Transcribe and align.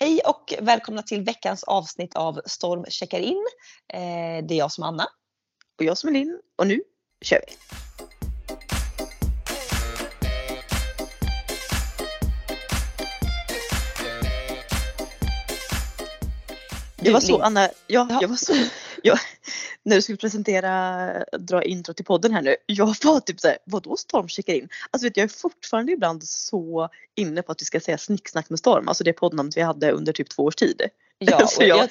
Hej 0.00 0.20
och 0.26 0.54
välkomna 0.60 1.02
till 1.02 1.22
veckans 1.22 1.64
avsnitt 1.64 2.16
av 2.16 2.40
Storm 2.46 2.84
checkar 2.88 3.20
in. 3.20 3.44
Eh, 3.92 4.46
det 4.46 4.54
är 4.54 4.58
jag 4.58 4.72
som 4.72 4.84
är 4.84 4.88
Anna. 4.88 5.06
Och 5.78 5.84
jag 5.84 5.98
som 5.98 6.08
är 6.08 6.12
Linn. 6.12 6.38
Och 6.58 6.66
nu 6.66 6.80
kör 7.22 7.40
vi! 7.46 7.54
Det 16.96 17.10
var 17.10 17.20
så 17.20 17.42
Anna, 17.42 17.68
ja, 17.86 18.06
Ja. 18.10 18.18
jag 18.22 18.28
var 18.28 18.36
så, 18.36 18.52
jag, 19.02 19.18
när 19.82 19.96
du 19.96 20.02
skulle 20.02 20.18
presentera, 20.18 21.24
dra 21.38 21.62
intro 21.62 21.94
till 21.94 22.04
podden 22.04 22.32
här 22.34 22.42
nu, 22.42 22.56
jag 22.66 22.86
var 22.86 23.20
typ 23.20 23.40
såhär, 23.40 23.58
vadå 23.64 23.96
Storm 23.96 24.28
checkar 24.28 24.54
in? 24.54 24.68
Alltså 24.90 25.06
vet 25.06 25.16
jag 25.16 25.24
är 25.24 25.28
fortfarande 25.28 25.92
ibland 25.92 26.24
så 26.24 26.88
inne 27.14 27.42
på 27.42 27.52
att 27.52 27.60
vi 27.62 27.64
ska 27.64 27.80
säga 27.80 27.98
snicksnack 27.98 28.50
med 28.50 28.58
Storm, 28.58 28.88
alltså 28.88 29.04
det 29.04 29.12
poddnamnet 29.12 29.56
vi 29.56 29.60
hade 29.62 29.90
under 29.92 30.12
typ 30.12 30.28
två 30.28 30.42
års 30.44 30.56
tid. 30.56 30.82
Ja, 31.18 31.44
och 31.58 31.62
jag- 31.64 31.78
jag, 31.78 31.88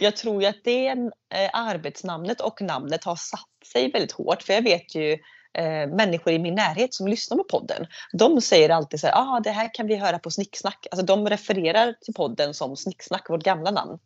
jag 0.00 0.16
tror 0.16 0.42
ju 0.42 0.48
att 0.48 0.64
det 0.64 0.86
eh, 0.88 1.50
arbetsnamnet 1.52 2.40
och 2.40 2.62
namnet 2.62 3.04
har 3.04 3.16
satt 3.16 3.40
sig 3.72 3.90
väldigt 3.90 4.12
hårt. 4.12 4.42
För 4.42 4.52
jag 4.52 4.62
vet 4.62 4.94
ju 4.94 5.18
eh, 5.56 5.86
människor 5.88 6.32
i 6.32 6.38
min 6.38 6.54
närhet 6.54 6.94
som 6.94 7.08
lyssnar 7.08 7.36
på 7.36 7.44
podden. 7.44 7.86
De 8.12 8.40
säger 8.40 8.70
alltid 8.70 9.00
så 9.00 9.06
här, 9.06 9.14
ah, 9.16 9.40
det 9.40 9.50
här 9.50 9.74
kan 9.74 9.86
vi 9.86 9.96
höra 9.96 10.18
på 10.18 10.30
Snicksnack. 10.30 10.86
Alltså 10.90 11.06
de 11.06 11.28
refererar 11.28 11.94
till 12.00 12.14
podden 12.14 12.54
som 12.54 12.76
Snicksnack, 12.76 13.30
vårt 13.30 13.42
gamla 13.42 13.70
namn. 13.70 13.98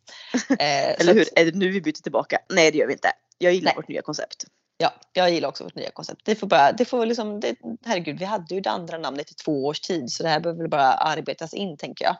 Eh, 0.49 0.89
Eller 1.01 1.13
hur, 1.13 1.21
att- 1.21 1.39
är 1.39 1.45
det 1.45 1.55
nu 1.55 1.69
vi 1.71 1.81
byter 1.81 2.01
tillbaka? 2.03 2.39
Nej 2.49 2.71
det 2.71 2.77
gör 2.77 2.87
vi 2.87 2.93
inte. 2.93 3.11
Jag 3.37 3.53
gillar 3.53 3.71
Nej. 3.71 3.75
vårt 3.75 3.87
nya 3.87 4.01
koncept. 4.01 4.45
Ja, 4.77 4.93
jag 5.13 5.31
gillar 5.31 5.49
också 5.49 5.63
vårt 5.63 5.75
nya 5.75 5.91
koncept. 5.91 6.21
Det 6.25 6.35
får 6.35 6.47
bara, 6.47 6.71
det 6.71 6.85
får 6.85 7.05
liksom, 7.05 7.39
det, 7.39 7.55
herregud, 7.85 8.19
vi 8.19 8.25
hade 8.25 8.55
ju 8.55 8.61
det 8.61 8.69
andra 8.69 8.97
namnet 8.97 9.31
i 9.31 9.33
två 9.33 9.65
års 9.65 9.79
tid 9.79 10.11
så 10.11 10.23
det 10.23 10.29
här 10.29 10.39
behöver 10.39 10.67
bara 10.67 10.93
arbetas 10.93 11.53
in 11.53 11.77
tänker 11.77 12.05
jag. 12.05 12.15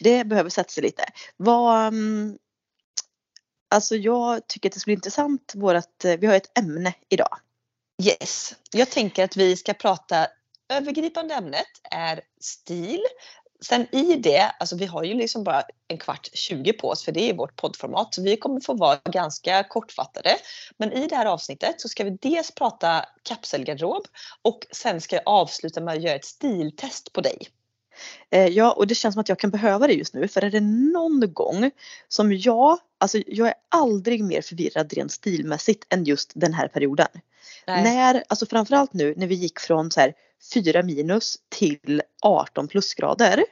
Det 0.00 0.24
behöver 0.24 0.50
sätta 0.50 0.68
sig 0.68 0.82
lite. 0.82 1.04
Vad, 1.36 1.86
mm, 1.86 2.38
alltså 3.70 3.96
jag 3.96 4.46
tycker 4.46 4.68
att 4.68 4.72
det 4.72 4.80
skulle 4.80 4.94
bli 4.96 4.98
intressant, 4.98 5.52
vårat, 5.56 6.04
vi 6.18 6.26
har 6.26 6.34
ett 6.34 6.58
ämne 6.58 6.94
idag. 7.08 7.38
Yes, 8.02 8.54
jag 8.72 8.90
tänker 8.90 9.24
att 9.24 9.36
vi 9.36 9.56
ska 9.56 9.74
prata 9.74 10.26
övergripande 10.72 11.34
ämnet 11.34 11.66
är 11.90 12.20
stil. 12.40 13.00
Sen 13.60 13.86
i 13.92 14.16
det, 14.16 14.52
alltså 14.58 14.76
vi 14.76 14.86
har 14.86 15.04
ju 15.04 15.14
liksom 15.14 15.44
bara 15.44 15.62
en 15.88 15.98
kvart 15.98 16.28
20 16.32 16.72
på 16.72 16.88
oss 16.88 17.04
för 17.04 17.12
det 17.12 17.30
är 17.30 17.34
vårt 17.34 17.56
poddformat 17.56 18.14
så 18.14 18.22
vi 18.22 18.36
kommer 18.36 18.60
få 18.60 18.74
vara 18.74 18.96
ganska 19.04 19.64
kortfattade. 19.64 20.36
Men 20.76 20.92
i 20.92 21.06
det 21.06 21.16
här 21.16 21.26
avsnittet 21.26 21.80
så 21.80 21.88
ska 21.88 22.04
vi 22.04 22.10
dels 22.10 22.50
prata 22.54 23.04
kapselgarderob 23.22 24.02
och 24.42 24.66
sen 24.70 25.00
ska 25.00 25.16
jag 25.16 25.22
avsluta 25.26 25.80
med 25.80 25.94
att 25.94 26.02
göra 26.02 26.14
ett 26.14 26.24
stiltest 26.24 27.12
på 27.12 27.20
dig. 27.20 27.38
Eh, 28.30 28.46
ja, 28.46 28.72
och 28.72 28.86
det 28.86 28.94
känns 28.94 29.14
som 29.14 29.20
att 29.20 29.28
jag 29.28 29.38
kan 29.38 29.50
behöva 29.50 29.86
det 29.86 29.92
just 29.92 30.14
nu. 30.14 30.28
För 30.28 30.44
är 30.44 30.50
det 30.50 30.60
någon 30.60 31.32
gång 31.32 31.70
som 32.08 32.32
jag, 32.32 32.78
alltså 32.98 33.18
jag 33.26 33.48
är 33.48 33.54
aldrig 33.68 34.24
mer 34.24 34.42
förvirrad 34.42 34.92
rent 34.92 35.12
stilmässigt 35.12 35.86
än 35.88 36.04
just 36.04 36.32
den 36.34 36.54
här 36.54 36.68
perioden. 36.68 37.08
När, 37.66 38.24
alltså 38.28 38.46
framförallt 38.46 38.92
nu 38.92 39.14
när 39.16 39.26
vi 39.26 39.34
gick 39.34 39.60
från 39.60 39.90
så 39.90 40.00
här 40.00 40.14
4 40.54 40.82
minus 40.82 41.38
till 41.48 42.02
18 42.22 42.68
plusgrader. 42.68 43.44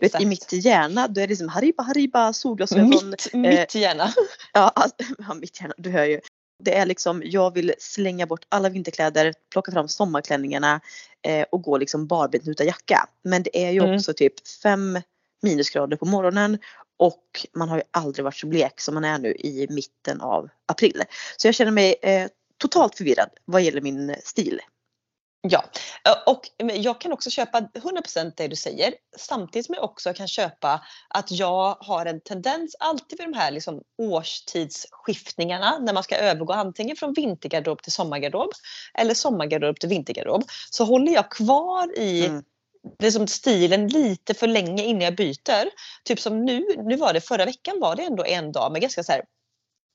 Vet, 0.00 0.20
I 0.20 0.26
mitt 0.26 0.52
hjärna 0.52 1.08
då 1.08 1.20
är 1.20 1.26
det 1.26 1.30
liksom 1.30 1.48
hariba 1.48 1.82
hariba 1.82 2.32
solglasögon. 2.32 3.10
mitt, 3.10 3.34
mitt 3.34 3.74
gärna. 3.74 4.12
Ja, 4.52 4.68
alltså, 4.68 4.96
ja, 5.18 5.34
mitt 5.34 5.60
hjärna, 5.60 5.74
du 5.78 5.90
hör 5.90 6.04
ju. 6.04 6.20
Det 6.64 6.74
är 6.74 6.86
liksom, 6.86 7.22
jag 7.24 7.54
vill 7.54 7.74
slänga 7.78 8.26
bort 8.26 8.44
alla 8.48 8.68
vinterkläder, 8.68 9.34
plocka 9.52 9.72
fram 9.72 9.88
sommarklänningarna 9.88 10.80
eh, 11.22 11.46
och 11.50 11.62
gå 11.62 11.76
liksom 11.78 12.06
barbent 12.06 12.48
utan 12.48 12.66
jacka. 12.66 13.08
Men 13.22 13.42
det 13.42 13.64
är 13.64 13.70
ju 13.70 13.78
Mm. 13.82 13.94
också 13.94 14.14
typ 14.14 14.48
fem 14.62 15.00
minusgrader 15.42 15.96
på 15.96 16.04
morgonen 16.04 16.58
och 16.96 17.46
man 17.54 17.68
har 17.68 17.76
ju 17.76 17.82
aldrig 17.90 18.24
varit 18.24 18.36
så 18.36 18.46
blek 18.46 18.80
som 18.80 18.94
man 18.94 19.04
är 19.04 19.18
nu 19.18 19.28
i 19.32 19.66
mitten 19.70 20.20
av 20.20 20.48
april. 20.66 21.02
Så 21.36 21.48
jag 21.48 21.54
känner 21.54 21.72
mig 21.72 21.94
eh, 22.02 22.28
totalt 22.58 22.96
förvirrad 22.96 23.30
vad 23.44 23.62
gäller 23.62 23.80
min 23.80 24.14
stil. 24.24 24.60
Ja, 25.48 25.64
och 26.26 26.40
men 26.62 26.82
jag 26.82 27.00
kan 27.00 27.12
också 27.12 27.30
köpa 27.30 27.60
100% 27.60 28.32
det 28.36 28.48
du 28.48 28.56
säger. 28.56 28.94
Samtidigt 29.18 29.66
som 29.66 29.74
jag 29.74 29.84
också 29.84 30.12
kan 30.14 30.28
köpa 30.28 30.82
att 31.08 31.30
jag 31.30 31.76
har 31.80 32.06
en 32.06 32.20
tendens 32.20 32.76
alltid 32.78 33.18
vid 33.18 33.28
de 33.28 33.38
här 33.38 33.50
liksom 33.50 33.82
årstidsskiftningarna 34.02 35.78
när 35.78 35.92
man 35.92 36.02
ska 36.02 36.16
övergå 36.16 36.52
antingen 36.52 36.96
från 36.96 37.12
vintergarderob 37.12 37.82
till 37.82 37.92
sommargarderob 37.92 38.50
eller 38.94 39.14
sommargarderob 39.14 39.80
till 39.80 39.88
vintergarderob. 39.88 40.44
Så 40.70 40.84
håller 40.84 41.12
jag 41.12 41.30
kvar 41.30 41.98
i 41.98 42.26
Mm. 42.26 42.42
liksom 42.98 43.26
stilen 43.26 43.88
lite 43.88 44.34
för 44.34 44.46
länge 44.46 44.84
innan 44.84 45.02
jag 45.02 45.16
byter. 45.16 45.70
Typ 46.04 46.20
som 46.20 46.44
nu, 46.44 46.64
nu 46.84 46.96
var 46.96 47.12
det 47.12 47.20
förra 47.20 47.44
veckan 47.44 47.80
var 47.80 47.96
det 47.96 48.02
ändå 48.02 48.24
en 48.24 48.52
dag 48.52 48.72
med 48.72 48.80
ganska 48.80 49.02
så 49.02 49.12
här 49.12 49.22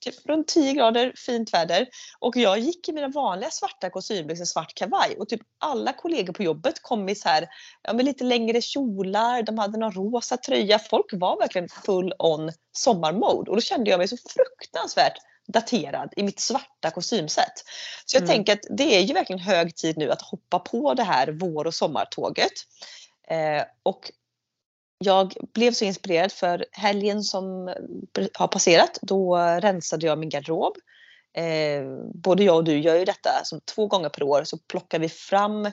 typ 0.00 0.26
runt 0.26 0.48
10 0.48 0.72
grader, 0.72 1.12
fint 1.16 1.54
väder. 1.54 1.86
Och 2.18 2.36
jag 2.36 2.58
gick 2.58 2.88
i 2.88 2.92
mina 2.92 3.08
vanliga 3.08 3.50
svarta 3.50 3.90
kostymbyxor, 3.90 4.44
svart 4.44 4.74
kavaj 4.74 5.16
och 5.18 5.28
typ 5.28 5.40
alla 5.58 5.92
kollegor 5.92 6.32
på 6.32 6.42
jobbet 6.42 6.82
kom 6.82 7.08
i 7.08 7.14
så 7.14 7.28
här, 7.28 7.48
ja, 7.82 7.92
med 7.92 8.04
lite 8.04 8.24
längre 8.24 8.60
kjolar, 8.60 9.42
de 9.42 9.58
hade 9.58 9.78
någon 9.78 9.92
rosa 9.92 10.36
tröja. 10.36 10.78
Folk 10.78 11.06
var 11.12 11.38
verkligen 11.38 11.68
full 11.68 12.12
on 12.18 12.52
sommarmode 12.72 13.50
och 13.50 13.56
då 13.56 13.60
kände 13.60 13.90
jag 13.90 13.98
mig 13.98 14.08
så 14.08 14.16
fruktansvärt 14.16 15.16
daterad 15.52 16.12
i 16.16 16.22
mitt 16.22 16.40
svarta 16.40 16.90
kostymset. 16.90 17.52
Så 18.06 18.16
jag 18.16 18.22
Mm. 18.22 18.34
tänker 18.34 18.52
att 18.52 18.66
det 18.70 18.96
är 18.96 19.00
ju 19.00 19.14
verkligen 19.14 19.40
hög 19.40 19.76
tid 19.76 19.98
nu 19.98 20.10
att 20.10 20.22
hoppa 20.22 20.58
på 20.58 20.94
det 20.94 21.02
här 21.02 21.28
vår 21.40 21.66
och 21.66 21.74
sommartåget. 21.74 22.52
Eh, 23.30 23.62
och 23.82 24.10
jag 24.98 25.34
blev 25.54 25.72
så 25.72 25.84
inspirerad 25.84 26.32
för 26.32 26.66
helgen 26.72 27.22
som 27.22 27.68
eh, 27.68 28.26
har 28.34 28.48
passerat. 28.48 28.98
Då 29.02 29.36
rensade 29.36 30.06
jag 30.06 30.18
min 30.18 30.28
garderob. 30.28 30.76
Eh, 31.32 31.84
både 32.14 32.44
jag 32.44 32.56
och 32.56 32.64
du 32.64 32.78
gör 32.78 32.96
ju 32.96 33.04
detta 33.04 33.30
som 33.44 33.60
två 33.60 33.86
gånger 33.86 34.08
per 34.08 34.22
år 34.22 34.44
så 34.44 34.58
plockar 34.58 34.98
vi 34.98 35.08
fram 35.08 35.70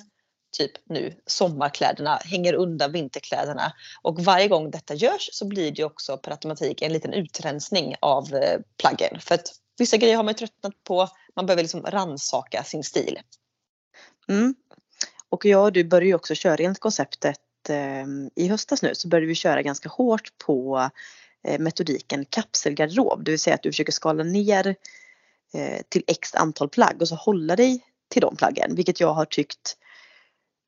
typ 0.58 0.72
nu 0.85 1.14
sommarkläderna, 1.25 2.19
hänger 2.24 2.53
undan 2.53 2.91
vinterkläderna. 2.91 3.74
Och 4.02 4.19
varje 4.19 4.47
gång 4.47 4.72
detta 4.72 4.94
görs 4.94 5.30
så 5.31 5.46
blir 5.46 5.72
det 5.72 5.84
också 5.84 6.18
per 6.18 6.31
automatik 6.31 6.81
en 6.81 6.94
liten 6.94 7.14
utrensning 7.14 7.96
av 8.00 8.34
eh, 8.34 8.59
plaggen. 8.78 9.19
För 9.19 9.35
att 9.35 9.47
vissa 9.78 9.97
grejer 9.97 10.16
har 10.16 10.24
man 10.24 10.31
ju 10.31 10.38
tröttnat 10.38 10.84
på. 10.84 11.08
Man 11.35 11.46
behöver 11.46 11.64
liksom 11.64 11.81
ransaka 11.81 12.64
sin 12.64 12.84
stil. 12.84 13.19
Mm. 14.30 14.56
Och 15.30 15.46
jag 15.46 15.64
och 15.64 15.72
du 15.72 15.84
började 15.84 16.06
ju 16.06 16.16
också 16.16 16.35
köra 16.35 16.64
enligt 16.64 16.80
konceptet 16.80 17.40
Ehm, 17.70 18.30
i 18.36 18.48
höstas 18.48 18.81
nu 18.81 18.96
så 18.96 19.08
började 19.08 19.28
vi 19.28 19.36
köra 19.36 19.62
ganska 19.62 19.90
hårt 19.90 20.38
på 20.38 20.90
eh, 21.48 21.59
metodiken 21.59 22.26
kapselgarderob. 22.26 23.24
Det 23.24 23.31
vill 23.31 23.40
säga 23.40 23.53
att 23.53 23.64
du 23.64 23.72
försöker 23.72 23.92
skala 23.92 24.24
ner 24.24 24.76
eh, 25.53 25.81
till 25.90 26.03
x 26.08 26.36
antal 26.36 26.70
plagg 26.70 27.02
och 27.02 27.08
så 27.08 27.16
hålla 27.16 27.56
dig 27.56 27.86
till 28.09 28.22
de 28.22 28.36
plaggen. 28.36 28.76
Vilket 28.76 29.00
jag 29.00 29.14
har 29.14 29.26
tyckt 29.26 29.78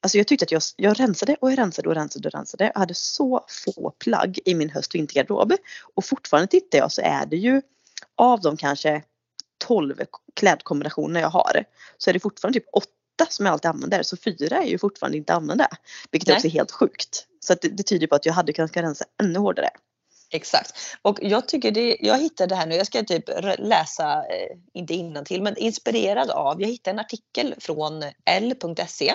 Alltså 0.02 0.18
jag 0.18 0.28
tyckte 0.28 0.44
att 0.44 0.52
jag, 0.52 0.62
jag 0.76 1.00
rensade 1.00 1.36
och 1.42 1.52
jag 1.52 1.58
rensade 1.58 1.90
och 1.90 1.96
rensade 1.96 2.28
och 2.28 2.34
rensade. 2.34 2.72
Jag 2.74 2.80
hade 2.80 2.94
så 2.94 3.46
få 3.66 3.94
plagg 4.00 4.40
i 4.46 4.56
min 4.56 4.70
höst 4.70 4.92
och 4.92 4.96
vintergarderob. 4.96 5.54
Och 5.96 6.06
fortfarande 6.06 6.48
tittar 6.48 6.78
jag 6.78 6.92
så 6.92 7.02
är 7.02 7.26
det 7.26 7.38
ju 7.38 7.62
av 8.16 8.42
de 8.42 8.58
kanske 8.58 9.04
12 9.58 9.96
klädkombinationer 10.34 11.22
jag 11.22 11.30
har 11.30 11.64
så 11.98 12.10
är 12.10 12.14
det 12.14 12.20
fortfarande 12.20 12.60
typ 12.60 12.70
åtta 12.74 12.92
som 13.26 13.46
jag 13.46 13.54
alltid 13.54 13.70
använder. 13.70 14.04
Så 14.04 14.18
fyra 14.18 14.58
är 14.58 14.68
ju 14.68 14.78
fortfarande 14.78 15.18
inte 15.18 15.34
använda. 15.34 15.68
Vilket 16.12 16.28
Nej. 16.28 16.36
också 16.36 16.48
är 16.48 16.52
helt 16.52 16.72
sjukt. 16.72 17.28
Så 17.40 17.56
det, 17.62 17.68
det 17.68 17.84
tyder 17.84 18.08
på 18.08 18.16
att 18.16 18.26
jag 18.26 18.34
hade 18.34 18.54
kunnat 18.54 18.78
rensa 18.78 19.06
ännu 19.24 19.40
hårdare. 19.40 19.70
Exakt. 20.30 20.74
Och 21.02 21.20
jag 21.22 21.48
tycker 21.48 21.72
det, 21.72 21.98
jag 22.00 22.18
hittade 22.18 22.50
det 22.50 22.56
här 22.56 22.68
nu, 22.68 22.76
jag 22.76 22.88
ska 22.88 23.04
typ 23.04 23.24
läsa, 23.58 24.14
eh, 24.14 24.58
inte 24.74 24.94
innantill 24.94 25.42
men 25.42 25.58
inspirerad 25.58 26.30
av, 26.30 26.62
jag 26.62 26.68
hittade 26.68 26.96
en 26.96 27.00
artikel 27.00 27.56
från 27.60 28.04
l.se 28.26 29.14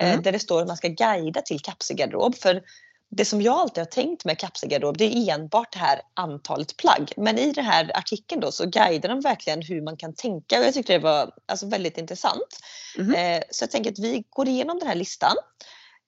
eh, 0.00 0.10
Mm. 0.10 0.22
där 0.22 0.32
det 0.32 0.38
står 0.38 0.60
att 0.60 0.66
man 0.66 0.76
ska 0.76 0.88
guida 0.88 1.42
till 1.42 1.60
kapselgarderob. 1.60 2.36
För 2.36 2.62
det 3.10 3.24
som 3.24 3.42
jag 3.42 3.54
alltid 3.54 3.78
har 3.78 3.90
tänkt 3.90 4.24
med 4.24 4.38
kapselgarderob 4.38 4.98
det 4.98 5.04
är 5.04 5.34
enbart 5.34 5.72
det 5.72 5.78
här 5.78 6.00
antalet 6.14 6.76
plagg. 6.76 7.12
Men 7.16 7.38
i 7.38 7.52
den 7.52 7.64
här 7.64 7.96
artikeln 7.96 8.40
då 8.40 8.52
så 8.52 8.66
guidar 8.66 9.08
de 9.08 9.20
verkligen 9.20 9.62
hur 9.62 9.82
man 9.82 9.96
kan 9.96 10.14
tänka 10.14 10.58
och 10.58 10.64
jag 10.64 10.74
tyckte 10.74 10.92
det 10.92 10.98
var 10.98 11.32
alltså, 11.46 11.66
väldigt 11.66 11.98
intressant. 11.98 12.58
Mhm. 12.98 13.14
Eh, 13.14 13.42
så 13.50 13.62
jag 13.62 13.70
tänker 13.70 13.92
att 13.92 13.98
vi 13.98 14.24
går 14.30 14.48
igenom 14.48 14.78
den 14.78 14.88
här 14.88 14.94
listan. 14.94 15.36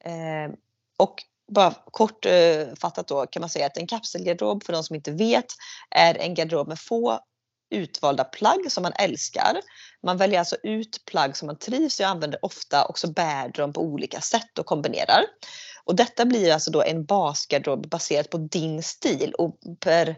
Eh, 0.05 0.55
och 0.97 1.25
bara 1.53 1.75
kort 1.91 2.27
eh, 2.27 3.03
då 3.07 3.27
kan 3.27 3.41
man 3.41 3.51
säga 3.51 3.67
att 3.67 3.77
en 3.77 3.87
kapselgarderob 3.87 4.65
för 4.65 4.73
de 4.73 4.85
som 4.85 4.97
inte 4.97 5.11
vet 5.11 5.47
är 5.91 6.19
en 6.19 6.35
garderob 6.35 6.69
med 6.69 6.79
få 6.79 7.21
utvalda 7.71 8.25
plagg 8.25 8.73
som 8.73 8.83
man 8.83 8.93
älskar. 8.93 9.61
Man 10.03 10.17
väljer 10.17 10.39
alltså 10.39 10.57
ut 10.63 11.05
plagg 11.05 11.37
som 11.37 11.47
man 11.47 11.59
trivs 11.59 12.01
i 12.01 12.05
och 12.05 12.09
använder 12.09 12.45
ofta 12.45 12.85
och 12.85 12.99
så 12.99 13.13
bär 13.13 13.49
dem 13.49 13.73
på 13.73 13.81
olika 13.81 14.21
sätt 14.21 14.59
och 14.59 14.67
kombinerar. 14.67 15.25
Och 15.89 15.97
detta 15.97 16.25
blir 16.25 16.53
alltså 16.53 16.71
då 16.71 16.83
en 16.83 17.05
basgarderob 17.05 17.89
baserat 17.89 18.31
på 18.31 18.39
din 18.39 18.83
stil 18.83 19.35
och 19.39 19.59
per 19.81 20.17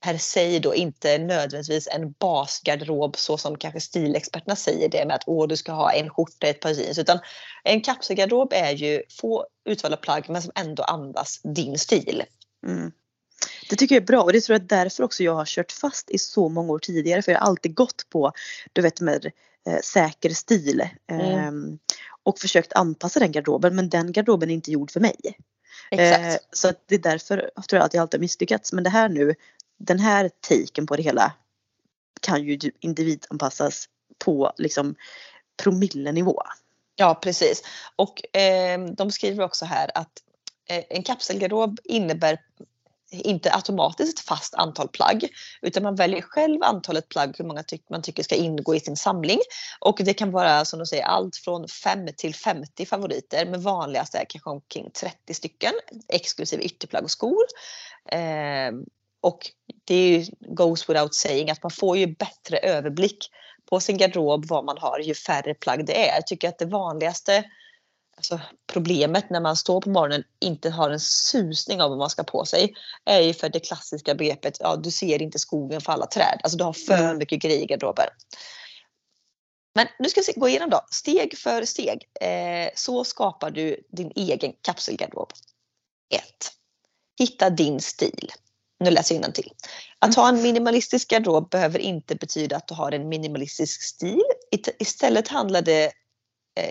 per 0.00 0.18
se 0.18 0.58
då 0.58 0.74
inte 0.74 1.18
nödvändigtvis 1.18 1.88
en 1.88 2.12
basgarderob 2.12 3.16
så 3.16 3.38
som 3.38 3.58
kanske 3.58 3.80
stilexperterna 3.80 4.56
säger 4.56 4.88
det 4.88 5.04
med 5.06 5.16
att 5.16 5.22
åh, 5.26 5.48
du 5.48 5.56
ska 5.56 5.72
ha 5.72 5.92
en 5.92 6.10
skjorta, 6.10 6.46
ett 6.46 6.60
par 6.60 6.70
jeans. 6.70 6.98
Utan 6.98 7.18
en 7.64 7.80
kapselgarderob 7.80 8.52
är 8.52 8.72
ju 8.72 9.02
få 9.20 9.46
utvalda 9.64 9.96
plagg 9.96 10.24
men 10.28 10.42
som 10.42 10.52
ändå 10.54 10.82
andas 10.82 11.40
din 11.42 11.78
stil. 11.78 12.22
Mm. 12.66 12.92
Det 13.70 13.76
tycker 13.76 13.94
jag 13.94 14.02
är 14.02 14.06
bra 14.06 14.22
och 14.22 14.32
det 14.32 14.40
tror 14.40 14.54
jag 14.54 14.62
är 14.62 14.84
därför 14.84 15.02
också 15.02 15.22
jag 15.22 15.34
har 15.34 15.44
kört 15.44 15.72
fast 15.72 16.10
i 16.10 16.18
så 16.18 16.48
många 16.48 16.72
år 16.72 16.78
tidigare 16.78 17.22
för 17.22 17.32
jag 17.32 17.38
har 17.38 17.46
alltid 17.46 17.74
gått 17.74 18.06
på, 18.10 18.32
du 18.72 18.82
vet 18.82 19.00
med 19.00 19.26
eh, 19.68 19.80
säker 19.82 20.30
stil. 20.30 20.88
Mm. 21.10 21.30
Eh, 21.30 21.78
och 22.28 22.38
försökt 22.38 22.72
anpassa 22.72 23.20
den 23.20 23.32
garderoben 23.32 23.76
men 23.76 23.88
den 23.88 24.12
garderoben 24.12 24.50
är 24.50 24.54
inte 24.54 24.72
gjord 24.72 24.90
för 24.90 25.00
mig. 25.00 25.16
Eh, 25.90 26.36
så 26.52 26.72
det 26.86 26.94
är 26.94 26.98
därför 26.98 27.50
tror 27.68 27.78
jag 27.78 27.82
att 27.82 27.94
jag 27.94 28.02
alltid 28.02 28.20
misslyckats. 28.20 28.72
Men 28.72 28.84
det 28.84 28.90
här 28.90 29.08
nu, 29.08 29.34
den 29.78 29.98
här 29.98 30.30
taken 30.40 30.86
på 30.86 30.96
det 30.96 31.02
hela 31.02 31.32
kan 32.20 32.44
ju 32.44 32.58
individanpassas 32.80 33.88
på 34.18 34.52
liksom 34.56 34.94
promillenivå. 35.62 36.42
Ja 36.96 37.14
precis. 37.14 37.62
Och 37.96 38.36
eh, 38.36 38.80
de 38.80 39.10
skriver 39.10 39.44
också 39.44 39.64
här 39.64 39.90
att 39.94 40.22
eh, 40.68 40.84
en 40.88 41.02
kapselgarderob 41.02 41.80
innebär 41.84 42.38
inte 43.10 43.54
automatiskt 43.54 44.18
ett 44.18 44.24
fast 44.24 44.54
antal 44.54 44.88
plagg 44.88 45.28
utan 45.62 45.82
man 45.82 45.94
väljer 45.94 46.20
själv 46.22 46.62
antalet 46.62 47.08
plagg 47.08 47.34
hur 47.38 47.44
många 47.44 47.64
man 47.90 48.02
tycker 48.02 48.22
ska 48.22 48.34
ingå 48.34 48.74
i 48.74 48.80
sin 48.80 48.96
samling. 48.96 49.38
Och 49.80 50.00
det 50.04 50.14
kan 50.14 50.30
vara 50.30 50.64
som 50.64 50.78
de 50.78 50.86
säger 50.86 51.04
allt 51.04 51.36
från 51.36 51.68
5 51.68 52.06
till 52.16 52.34
50 52.34 52.86
favoriter 52.86 53.46
men 53.46 53.62
vanligast 53.62 54.14
är 54.14 54.24
kanske 54.28 54.50
omkring 54.50 54.90
30 54.90 55.34
stycken 55.34 55.72
exklusive 56.08 56.62
ytterplagg 56.62 57.04
och 57.04 57.10
skor. 57.10 57.44
Eh, 58.12 58.72
och 59.20 59.50
det 59.84 59.94
är 59.94 60.18
ju 60.18 60.26
goes 60.40 60.88
without 60.88 61.14
saying 61.14 61.50
att 61.50 61.62
man 61.62 61.70
får 61.70 61.96
ju 61.96 62.06
bättre 62.06 62.58
överblick 62.58 63.30
på 63.70 63.80
sin 63.80 63.96
garderob 63.96 64.46
vad 64.48 64.64
man 64.64 64.78
har 64.78 64.98
ju 64.98 65.14
färre 65.14 65.54
plagg 65.54 65.86
det 65.86 66.08
är. 66.08 66.14
Jag 66.14 66.26
tycker 66.26 66.48
att 66.48 66.58
det 66.58 66.66
vanligaste 66.66 67.44
alltså 68.18 68.40
problemet 68.66 69.30
när 69.30 69.40
man 69.40 69.56
står 69.56 69.80
på 69.80 69.90
morgonen 69.90 70.24
inte 70.40 70.70
har 70.70 70.90
en 70.90 71.00
susning 71.00 71.82
av 71.82 71.90
vad 71.90 71.98
man 71.98 72.10
ska 72.10 72.24
på 72.24 72.44
sig 72.44 72.74
är 73.04 73.20
ju 73.20 73.34
för 73.34 73.48
det 73.48 73.60
klassiska 73.60 74.14
begreppet, 74.14 74.56
ja 74.60 74.76
du 74.76 74.90
ser 74.90 75.22
inte 75.22 75.38
skogen 75.38 75.80
för 75.80 75.92
alla 75.92 76.06
träd. 76.06 76.40
Alltså 76.42 76.58
du 76.58 76.64
har 76.64 76.72
för 76.72 77.04
mm. 77.04 77.18
mycket 77.18 77.42
grejer 77.42 77.62
i 77.62 77.66
garderoben. 77.66 78.06
Men 79.74 79.86
nu 79.98 80.08
ska 80.08 80.22
vi 80.26 80.40
gå 80.40 80.48
igenom 80.48 80.70
då, 80.70 80.80
steg 80.90 81.38
för 81.38 81.64
steg. 81.64 82.08
Eh, 82.20 82.70
så 82.74 83.04
skapar 83.04 83.50
du 83.50 83.76
din 83.92 84.12
egen 84.16 84.52
kapselgarderob. 84.62 85.32
1. 86.14 86.22
Hitta 87.18 87.50
din 87.50 87.80
stil. 87.80 88.32
Nu 88.80 88.90
läser 88.90 89.14
jag 89.14 89.34
till. 89.34 89.52
Att 89.98 90.14
ha 90.14 90.28
en 90.28 90.42
minimalistisk 90.42 91.10
garderob 91.10 91.50
behöver 91.50 91.78
inte 91.78 92.14
betyda 92.14 92.56
att 92.56 92.68
du 92.68 92.74
har 92.74 92.92
en 92.92 93.08
minimalistisk 93.08 93.82
stil. 93.82 94.22
Istället 94.78 95.28
handlar 95.28 95.62
det 95.62 95.92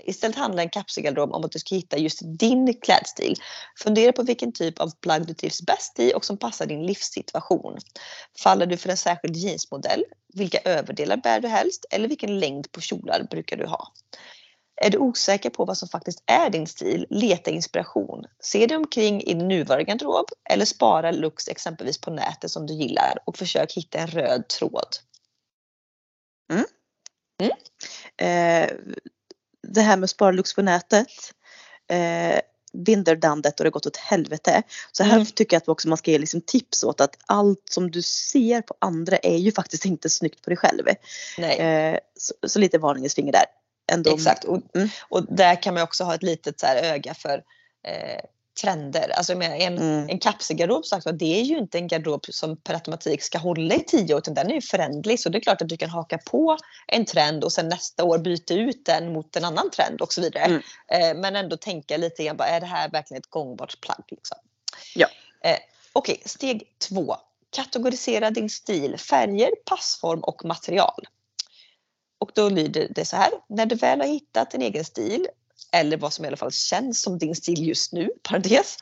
istället 0.06 0.36
handlar 0.36 0.64
en 0.64 0.70
kapselgarderob 0.70 1.34
om 1.34 1.44
att 1.44 1.52
du 1.52 1.60
ska 1.60 1.76
hitta 1.76 1.98
just 1.98 2.20
din 2.40 2.74
klädstil. 2.82 3.36
Fundera 3.84 4.12
på 4.12 4.24
vilken 4.24 4.52
typ 4.52 4.80
av 4.80 4.92
plagg 5.02 5.28
du 5.28 5.34
trivs 5.34 5.62
bäst 5.62 6.00
i 6.00 6.14
och 6.16 6.26
som 6.26 6.38
passar 6.38 6.66
din 6.66 6.86
livssituation. 6.86 7.78
Faller 8.40 8.66
du 8.66 8.78
för 8.78 8.90
en 8.90 8.98
särskild 8.98 9.36
jeansmodell? 9.36 10.04
Vilka 10.34 10.58
överdelar 10.58 11.18
bär 11.18 11.40
du 11.40 11.48
helst? 11.48 11.86
Eller 11.90 12.08
vilken 12.08 12.40
längd 12.40 12.72
på 12.72 12.82
kjolar 12.82 13.28
brukar 13.32 13.58
du 13.58 13.66
ha? 13.66 13.94
Är 14.82 14.90
du 14.90 14.98
osäker 14.98 15.50
på 15.50 15.66
vad 15.66 15.78
som 15.78 15.90
faktiskt 15.90 16.24
är 16.26 16.50
din 16.50 16.68
stil? 16.68 17.06
Leta 17.10 17.52
inspiration. 17.52 18.26
Se 18.40 18.68
dig 18.68 18.78
omkring 18.78 19.22
i 19.22 19.34
din 19.34 19.48
nuvarande 19.48 19.84
garderob 19.84 20.26
eller 20.50 20.66
spara 20.66 21.12
looks 21.12 21.48
exempelvis 21.48 22.02
på 22.02 22.12
nätet 22.12 22.52
som 22.52 22.66
du 22.66 22.74
gillar 22.74 23.18
och 23.26 23.38
försök 23.38 23.74
hitta 23.74 24.00
en 24.00 24.08
röd 24.08 24.48
tråd. 24.48 24.88
Mm. 26.52 26.66
Mm. 27.42 27.52
Eh, 28.18 28.78
det 29.74 29.82
här 29.82 29.98
med 29.98 30.04
att 30.04 30.10
spara 30.10 30.32
lux 30.32 30.54
på 30.54 30.62
nätet. 30.62 31.08
Eh, 31.90 32.40
Vinderdandet 32.74 33.60
och 33.60 33.64
det 33.64 33.68
har 33.68 33.72
gått 33.72 33.86
åt 33.86 33.98
helvete. 33.98 34.64
Så 34.92 35.04
här 35.04 35.14
mm. 35.14 35.26
tycker 35.26 35.56
jag 35.56 35.62
att 35.62 35.68
också 35.68 35.90
man 35.90 35.98
ska 35.98 36.12
ge 36.12 36.18
liksom 36.18 36.42
tips 36.42 36.84
åt 36.84 37.02
att 37.02 37.18
allt 37.26 37.64
som 37.70 37.92
du 37.92 38.02
ser 38.02 38.62
på 38.62 38.76
andra 38.80 39.18
är 39.18 39.38
ju 39.38 39.52
faktiskt 39.52 39.86
inte 39.86 40.10
snyggt 40.10 40.42
på 40.42 40.50
dig 40.50 40.58
själv. 40.58 40.88
Eh, 41.38 42.00
så, 42.18 42.34
så, 42.48 42.60
lite 42.60 42.78
varningens 42.78 43.16
finger 43.16 43.32
där. 43.32 43.46
Ändå. 43.92 44.14
Exakt 44.14 44.44
och, 44.44 44.62
mm. 44.76 44.90
och 45.10 45.36
där 45.36 45.62
kan 45.62 45.74
man 45.74 45.84
också 45.84 46.04
ha 46.04 46.16
ett 46.16 46.24
litet 46.24 46.60
så 46.60 46.68
öga 46.68 47.14
för 47.14 47.44
eh, 47.88 48.22
trender. 48.62 49.10
Alltså 49.18 49.34
en, 49.34 49.78
mm. 49.78 50.10
en 50.10 50.20
kapselgarderob 50.20 50.86
sagt, 50.86 51.08
det 51.14 51.40
är 51.40 51.44
ju 51.44 51.58
inte 51.58 51.78
en 51.78 51.88
garderob 51.88 52.26
som 52.30 52.58
per 52.58 52.74
automatik 52.74 53.22
ska 53.22 53.38
hålla 53.38 53.76
i 53.76 53.84
tio 53.84 54.14
år 54.14 54.20
utan 54.20 54.34
den 54.34 54.50
är 54.50 54.56
ju 54.56 54.62
förändlig. 54.62 55.20
Så 55.20 55.30
det 55.30 55.38
är 55.38 55.42
klart 55.42 55.62
att 55.62 55.70
du 55.70 55.78
kan 55.78 55.90
haka 55.90 56.18
på 56.18 56.58
en 56.88 57.06
trend 57.06 57.44
och 57.44 57.52
sen 57.52 57.70
nästa 57.70 58.04
år 58.04 58.18
byta 58.18 58.54
ut 58.54 58.86
den 58.86 59.14
mot 59.14 59.36
en 59.36 59.46
annan 59.46 59.70
trend 59.72 60.02
och 60.02 60.14
så 60.14 60.22
vidare. 60.22 60.44
Mm. 60.44 60.62
Eh, 60.88 61.22
men 61.22 61.36
ändå 61.36 61.58
tänka 61.58 61.98
lite 61.98 62.24
grann, 62.24 62.40
är 62.40 62.60
det 62.60 62.66
här 62.66 62.90
verkligen 62.90 63.22
ett 63.22 63.30
gångbart 63.30 63.82
plagg? 63.82 64.04
Liksom? 64.10 64.38
Ja. 64.96 65.08
Eh, 65.44 65.58
Okej, 65.94 66.14
okay, 66.14 66.24
steg 66.26 66.64
två. 66.90 67.16
Kategorisera 67.50 68.32
din 68.32 68.50
stil, 68.50 68.98
färger, 68.98 69.52
passform 69.66 70.20
och 70.20 70.46
material. 70.46 71.08
Och 72.20 72.32
då 72.34 72.50
lyder 72.50 72.88
det 72.96 73.06
så 73.06 73.16
här. 73.16 73.32
När 73.50 73.66
du 73.66 73.76
väl 73.76 74.02
har 74.02 74.08
hittat 74.08 74.54
en 74.54 74.62
egen 74.62 74.86
stil 74.86 75.28
eller 75.72 75.98
vad 75.98 76.14
som 76.14 76.26
i 76.26 76.28
alla 76.28 76.38
fall 76.38 76.52
känns 76.52 77.02
som 77.02 77.18
din 77.18 77.36
stil 77.36 77.68
just 77.68 77.94
nu, 77.94 78.10
parentes, 78.24 78.78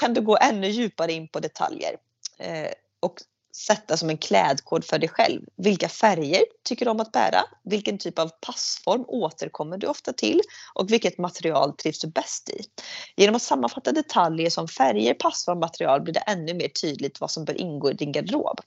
kan 0.00 0.14
du 0.14 0.20
gå 0.20 0.38
ännu 0.40 0.68
djupare 0.68 1.12
in 1.12 1.28
på 1.28 1.40
detaljer. 1.40 1.96
Eh, 2.38 2.70
och 3.00 3.14
sätta 3.56 3.96
som 3.96 4.10
en 4.10 4.18
klädkod 4.18 4.84
för 4.84 4.98
dig 4.98 5.08
själv. 5.08 5.42
Vilka 5.56 5.88
färger 5.88 6.42
tycker 6.64 6.84
du 6.84 6.90
om 6.90 7.00
att 7.00 7.12
bära? 7.12 7.42
Vilken 7.64 7.98
typ 7.98 8.18
av 8.18 8.30
passform 8.40 9.04
återkommer 9.08 9.78
du 9.78 9.86
ofta 9.86 10.12
till? 10.12 10.40
Och 10.74 10.92
vilket 10.92 11.18
material 11.18 11.76
trivs 11.76 12.00
du 12.00 12.08
bäst 12.08 12.48
i? 12.48 12.60
Genom 13.16 13.34
att 13.34 13.42
sammanfatta 13.42 13.92
detaljer 13.92 14.50
som 14.50 14.68
färger, 14.68 15.14
passform 15.14 15.60
material 15.60 16.00
blir 16.00 16.14
det 16.14 16.20
ännu 16.20 16.54
mer 16.54 16.68
tydligt 16.68 17.20
vad 17.20 17.30
som 17.30 17.44
bör 17.44 17.60
ingå 17.60 17.90
i 17.90 17.94
din 17.94 18.12
garderob. 18.12 18.60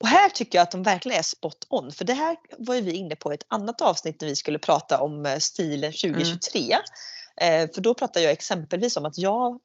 Och 0.00 0.08
här 0.08 0.28
tycker 0.28 0.58
jag 0.58 0.62
att 0.62 0.70
de 0.70 0.82
verkligen 0.82 1.18
är 1.18 1.22
spot 1.22 1.66
on. 1.68 1.92
För 1.92 2.04
det 2.04 2.14
här 2.14 2.36
var 2.58 2.74
ju 2.74 2.80
vi 2.80 2.92
inne 2.92 3.16
på 3.16 3.32
i 3.32 3.34
ett 3.34 3.46
annat 3.48 3.80
avsnitt 3.80 4.20
när 4.20 4.28
vi 4.28 4.36
skulle 4.36 4.58
prata 4.58 5.00
om 5.00 5.26
eh, 5.26 5.38
stilen 5.38 5.92
2023. 5.92 6.60
Mm. 6.60 7.64
Eh, 7.64 7.74
för 7.74 7.80
då 7.80 7.94
pratade 7.94 8.24
jag 8.24 8.32
exempelvis 8.32 8.96
om 8.96 9.04
att 9.04 9.18
jag 9.18 9.60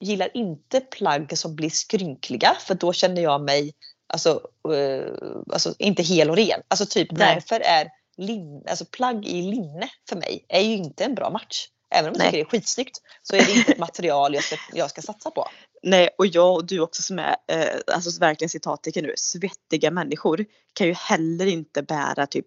gillar 0.00 0.36
inte 0.36 0.80
plagg 0.80 1.38
som 1.38 1.56
blir 1.56 1.70
skrynkliga 1.70 2.56
för 2.60 2.74
då 2.74 2.92
känner 2.92 3.22
jag 3.22 3.40
mig 3.40 3.74
alltså, 4.06 4.40
uh, 4.68 5.42
alltså 5.52 5.74
inte 5.78 6.02
hel 6.02 6.30
och 6.30 6.36
ren. 6.36 6.62
Alltså 6.68 6.86
typ 6.86 7.12
Nej. 7.12 7.34
därför 7.34 7.60
är 7.60 7.88
lin, 8.16 8.64
alltså 8.68 8.84
plagg 8.84 9.26
i 9.26 9.42
linne 9.42 9.88
för 10.08 10.16
mig 10.16 10.44
är 10.48 10.60
ju 10.60 10.72
inte 10.72 11.04
en 11.04 11.14
bra 11.14 11.30
match. 11.30 11.68
Även 11.90 12.10
om 12.10 12.14
jag 12.14 12.24
tycker 12.24 12.38
det 12.38 12.42
är 12.42 12.50
skitsnyggt 12.50 13.00
så 13.22 13.36
är 13.36 13.46
det 13.46 13.52
inte 13.52 13.72
ett 13.72 13.78
material 13.78 14.34
jag 14.34 14.44
ska, 14.44 14.56
jag 14.72 14.90
ska 14.90 15.02
satsa 15.02 15.30
på. 15.30 15.48
Nej 15.82 16.08
och 16.18 16.26
jag 16.26 16.54
och 16.54 16.66
du 16.66 16.80
också 16.80 17.02
som 17.02 17.18
är, 17.18 17.36
eh, 17.48 17.94
alltså 17.94 18.20
verkligen 18.20 18.48
citattecken 18.48 19.04
nu, 19.04 19.12
svettiga 19.16 19.90
människor 19.90 20.44
kan 20.72 20.86
ju 20.86 20.92
heller 20.92 21.46
inte 21.46 21.82
bära 21.82 22.26
typ 22.26 22.46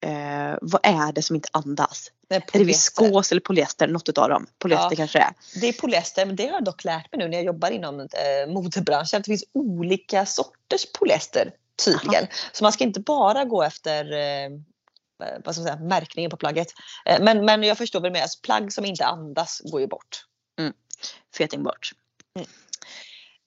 eh, 0.00 0.58
vad 0.62 0.80
är 0.82 1.12
det 1.12 1.22
som 1.22 1.36
inte 1.36 1.48
andas? 1.52 2.10
är 2.28 2.42
det 2.52 2.64
viskos 2.64 3.32
eller 3.32 3.40
polyester? 3.40 3.88
Något 3.88 4.18
av 4.18 4.28
dem. 4.28 4.46
Polyester 4.58 4.90
ja, 4.90 4.96
kanske 4.96 5.18
det 5.18 5.22
är. 5.22 5.60
Det 5.60 5.68
är 5.68 5.72
polyester 5.72 6.26
men 6.26 6.36
det 6.36 6.46
har 6.46 6.52
jag 6.52 6.64
dock 6.64 6.84
lärt 6.84 7.12
mig 7.12 7.18
nu 7.18 7.28
när 7.28 7.38
jag 7.38 7.46
jobbar 7.46 7.70
inom 7.70 8.00
eh, 8.00 8.06
modebranschen 8.48 9.18
att 9.18 9.24
det 9.24 9.30
finns 9.30 9.44
olika 9.52 10.26
sorters 10.26 10.92
polyester 10.98 11.52
tydligen. 11.84 12.24
Aha. 12.24 12.32
Så 12.52 12.64
man 12.64 12.72
ska 12.72 12.84
inte 12.84 13.00
bara 13.00 13.44
gå 13.44 13.62
efter 13.62 14.12
eh, 14.12 14.50
vad 15.44 15.54
ska 15.54 15.62
man 15.62 15.72
säga, 15.72 15.88
märkningen 15.88 16.30
på 16.30 16.36
plagget. 16.36 16.68
Eh, 17.06 17.22
men, 17.22 17.44
men 17.44 17.62
jag 17.62 17.78
förstår 17.78 18.00
du 18.00 18.10
menar. 18.10 18.22
Alltså, 18.22 18.40
plagg 18.42 18.72
som 18.72 18.84
inte 18.84 19.04
andas 19.04 19.60
går 19.64 19.80
ju 19.80 19.86
bort. 19.86 20.24
Mm. 20.58 20.72
Feting 21.36 21.62
bort. 21.62 21.92
Mm. 22.38 22.48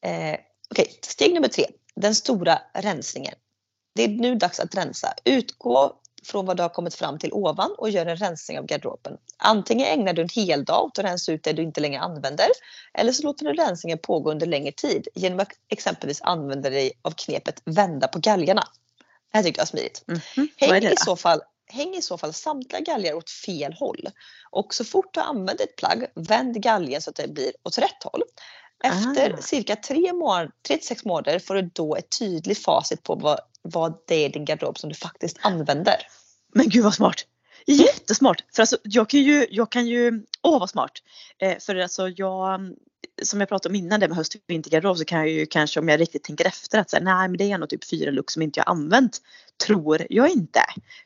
Eh, 0.05 0.39
Okej, 0.71 0.83
okay. 0.83 0.95
steg 1.01 1.33
nummer 1.33 1.47
tre. 1.47 1.65
Den 1.95 2.15
stora 2.15 2.61
rensningen. 2.73 3.35
Det 3.95 4.03
är 4.03 4.07
nu 4.07 4.35
dags 4.35 4.59
att 4.59 4.75
rensa. 4.75 5.13
Utgå 5.25 6.01
från 6.25 6.45
vad 6.45 6.57
du 6.57 6.63
har 6.63 6.69
kommit 6.69 6.95
fram 6.95 7.19
till 7.19 7.33
ovan 7.33 7.75
och 7.77 7.89
gör 7.89 8.05
en 8.05 8.17
rensning 8.17 8.59
av 8.59 8.65
garderoben. 8.65 9.17
Antingen 9.37 9.87
ägnar 9.87 10.13
du 10.13 10.21
en 10.21 10.29
hel 10.29 10.65
dag 10.65 10.83
åt 10.83 10.99
att 10.99 11.05
rensa 11.05 11.31
ut 11.31 11.43
det 11.43 11.53
du 11.53 11.63
inte 11.63 11.81
längre 11.81 11.99
använder 11.99 12.47
eller 12.93 13.11
så 13.11 13.23
låter 13.23 13.45
du 13.45 13.53
rensningen 13.53 13.97
pågå 13.97 14.31
under 14.31 14.45
längre 14.45 14.71
tid 14.71 15.07
genom 15.15 15.39
att 15.39 15.51
exempelvis 15.69 16.21
använda 16.21 16.69
dig 16.69 16.91
av 17.01 17.11
knepet 17.11 17.61
vända 17.65 18.07
på 18.07 18.19
galgarna. 18.19 18.63
Det 19.31 19.37
här 19.37 19.43
tyckte 19.43 19.59
jag 19.59 19.65
var 19.65 19.67
smidigt. 19.67 20.03
Mm 20.07 20.19
-hmm. 20.19 20.47
Häng, 20.57 20.91
i 20.91 20.95
så 20.97 21.15
fall, 21.15 21.41
häng 21.67 21.95
i 21.95 22.01
så 22.01 22.17
fall 22.17 22.33
samtliga 22.33 22.81
galgar 22.81 23.13
åt 23.13 23.29
fel 23.29 23.73
håll. 23.73 24.09
Och 24.51 24.73
så 24.73 24.85
fort 24.85 25.13
du 25.13 25.19
använder 25.19 25.63
ett 25.63 25.75
plagg, 25.75 26.05
vänd 26.15 26.61
galgen 26.61 27.01
så 27.01 27.09
att 27.09 27.15
det 27.15 27.27
blir 27.27 27.51
åt 27.63 27.77
rätt 27.77 28.03
håll. 28.03 28.21
Efter 28.87 29.33
ah. 29.33 29.41
cirka 29.41 29.75
3-6 29.75 31.07
månader 31.07 31.39
får 31.39 31.55
du 31.55 31.61
då 31.73 31.95
ett 31.95 32.19
tydligt 32.19 32.63
facit 32.63 33.03
på 33.03 33.15
vad, 33.15 33.39
vad 33.61 33.97
det 34.07 34.15
är 34.15 34.25
i 34.25 34.29
din 34.29 34.45
garderob 34.45 34.79
som 34.79 34.89
du 34.89 34.95
faktiskt 34.95 35.37
använder. 35.41 35.95
Men 36.53 36.69
gud 36.69 36.83
vad 36.83 36.93
smart! 36.93 37.25
Jättesmart! 37.67 38.43
För 38.55 38.61
alltså 38.61 38.77
jag 38.83 39.09
kan 39.09 39.19
ju, 39.19 39.47
jag 39.51 39.71
kan 39.71 39.87
ju, 39.87 40.23
åh 40.41 40.59
vad 40.59 40.69
smart! 40.69 40.91
Eh, 41.37 41.57
för 41.59 41.75
alltså 41.75 42.09
jag 42.09 42.59
som 43.23 43.39
jag 43.39 43.49
pratade 43.49 43.71
om 43.71 43.75
innan 43.75 43.99
det 43.99 44.07
med 44.07 44.17
höst 44.17 44.35
och 44.35 44.41
vintergarderob 44.47 44.97
så 44.97 45.05
kan 45.05 45.19
jag 45.19 45.29
ju 45.29 45.45
kanske 45.45 45.79
om 45.79 45.89
jag 45.89 45.99
riktigt 45.99 46.23
tänker 46.23 46.45
efter 46.45 46.79
att 46.79 46.89
säga 46.89 47.03
nej 47.03 47.27
men 47.27 47.37
det 47.37 47.51
är 47.51 47.57
nog 47.57 47.69
typ 47.69 47.89
fyra 47.89 48.11
looks 48.11 48.33
som 48.33 48.41
inte 48.41 48.59
jag 48.59 48.69
använt. 48.69 49.21
Tror 49.65 50.05
jag 50.09 50.29
inte. 50.29 50.59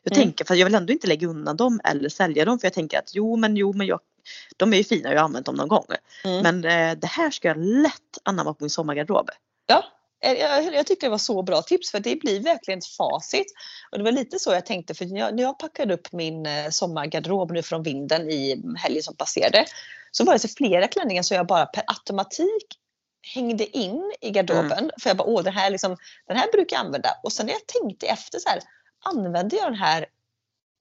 Jag 0.03 0.13
Mm. 0.13 0.23
tänker 0.23 0.45
för 0.45 0.55
jag 0.55 0.65
vill 0.65 0.75
ändå 0.75 0.93
inte 0.93 1.07
lägga 1.07 1.27
undan 1.27 1.57
dem 1.57 1.81
eller 1.83 2.09
sälja 2.09 2.45
dem 2.45 2.59
för 2.59 2.65
jag 2.65 2.73
tänker 2.73 2.99
att 2.99 3.15
jo 3.15 3.35
men 3.35 3.55
jo 3.55 3.73
men 3.73 3.87
jag 3.87 3.99
de 4.57 4.73
är 4.73 4.77
ju 4.77 4.83
fina, 4.83 5.09
jag 5.09 5.19
har 5.19 5.25
använt 5.25 5.45
dem 5.45 5.55
någon 5.55 5.67
gång. 5.67 5.85
Mm. 6.23 6.41
Men 6.41 6.65
eh, 6.65 6.97
det 6.97 7.07
här 7.07 7.31
ska 7.31 7.47
jag 7.47 7.57
lätt 7.57 8.17
anamma 8.23 8.53
på 8.53 8.63
min 8.63 8.69
sommargarderob. 8.69 9.29
Ja, 9.67 9.83
eh, 10.23 10.33
jag, 10.33 10.73
jag 10.73 10.87
tyckte 10.87 11.05
det 11.05 11.09
var 11.09 11.17
så 11.17 11.43
bra 11.43 11.61
tips 11.61 11.91
för 11.91 11.99
det 11.99 12.15
blir 12.15 12.39
verkligen 12.39 12.77
ett 12.77 12.85
facit. 12.85 13.47
Och 13.91 13.97
det 13.97 14.03
var 14.03 14.11
lite 14.11 14.39
så 14.39 14.53
jag 14.53 14.65
tänkte 14.65 14.93
för 14.93 15.05
när 15.05 15.19
jag, 15.19 15.35
när 15.35 15.43
jag 15.43 15.59
packade 15.59 15.93
upp 15.93 16.11
min 16.11 16.45
eh, 16.45 16.69
sommargarderob 16.69 17.51
nu 17.51 17.61
från 17.63 17.83
vinden 17.83 18.29
i 18.29 18.63
helgen 18.77 19.03
som 19.03 19.15
passerade 19.15 19.65
så 20.11 20.23
var 20.23 20.33
det 20.33 20.39
så 20.39 20.47
flera 20.47 20.87
klänningar 20.87 21.23
så 21.23 21.33
jag 21.33 21.47
bara 21.47 21.65
per 21.65 21.83
automatik 21.87 22.79
hängde 23.33 23.77
in 23.77 24.13
i 24.21 24.31
garderoben. 24.31 24.91
För 25.01 25.09
jag 25.09 25.17
bara, 25.17 25.27
åh 25.27 25.43
den 25.43 25.53
här, 25.53 25.69
liksom, 25.69 25.97
den 26.27 26.37
här 26.37 26.51
brukar 26.51 26.77
jag 26.77 26.85
använda. 26.85 27.09
Och 27.23 27.33
sen 27.33 27.45
när 27.45 27.53
jag 27.53 27.65
tänkte 27.65 28.07
efter 28.07 28.39
så 28.39 28.49
här, 28.49 28.59
använde 28.99 29.55
jag 29.55 29.65
den 29.65 29.79
här 29.79 30.05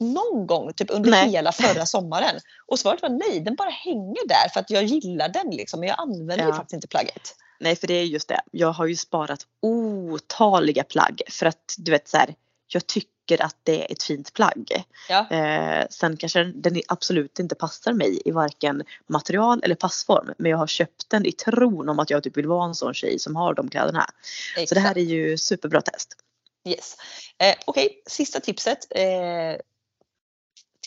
någon 0.01 0.47
gång 0.47 0.73
typ 0.73 0.91
under 0.91 1.11
Nej. 1.11 1.31
hela 1.31 1.53
förra 1.53 1.87
sommaren? 1.87 2.41
Och 2.67 2.79
svaret 2.79 3.03
var 3.03 3.09
nej, 3.09 3.41
den 3.41 3.55
bara 3.55 3.71
hänger 3.71 4.29
där 4.29 4.49
för 4.53 4.61
att 4.61 4.71
jag 4.71 4.85
gillar 4.85 5.29
den 5.29 5.51
liksom. 5.51 5.81
Men 5.81 5.89
jag 5.89 6.01
använder 6.01 6.37
ju 6.45 6.51
Ja. 6.51 6.55
faktiskt 6.55 6.73
inte 6.75 6.89
plagget. 6.89 7.37
Nej 7.61 7.77
för 7.77 7.87
det 7.87 7.95
är 7.95 8.05
just 8.05 8.29
det. 8.29 8.41
Jag 8.51 8.73
har 8.73 8.87
ju 8.87 8.97
sparat 8.97 9.47
otaliga 9.63 10.85
plagg 10.85 11.23
för 11.31 11.47
att 11.47 11.75
du 11.79 11.91
vet 11.91 12.09
så 12.09 12.17
här, 12.17 12.35
jag 12.67 12.87
tycker 12.87 13.43
att 13.43 13.57
det 13.63 13.85
är 13.85 13.93
ett 13.93 14.03
fint 14.03 14.33
plagg. 14.33 14.85
Ja. 15.09 15.31
Eh, 15.31 15.87
sen 15.91 16.17
kanske 16.17 16.39
den, 16.39 16.63
den 16.63 16.83
absolut 16.89 17.39
inte 17.39 17.55
passar 17.55 17.93
mig 17.93 18.23
i 18.25 18.31
varken 18.31 18.83
material 19.07 19.61
eller 19.65 19.75
passform. 19.75 20.35
Men 20.39 20.51
jag 20.51 20.59
har 20.59 20.67
köpt 20.67 21.11
den 21.11 21.27
i 21.27 21.33
tron 21.33 21.89
om 21.89 21.99
att 21.99 22.11
jag 22.11 22.23
typ 22.23 22.37
vill 22.37 22.47
vara 22.47 22.65
en 22.65 22.75
sån 22.75 22.95
tjej 22.95 23.19
som 23.19 23.37
har 23.37 23.55
de 23.55 23.71
kläderna. 23.71 24.07
Så 24.69 24.75
det 24.75 24.81
här 24.81 24.99
är 24.99 25.03
ju 25.03 25.39
superbra 25.39 25.81
test. 25.81 26.09
Yes. 26.69 26.97
Eh, 27.39 27.55
Okej, 27.67 28.03
sista 28.07 28.41
tipset. 28.41 28.79
Eh, 28.91 29.61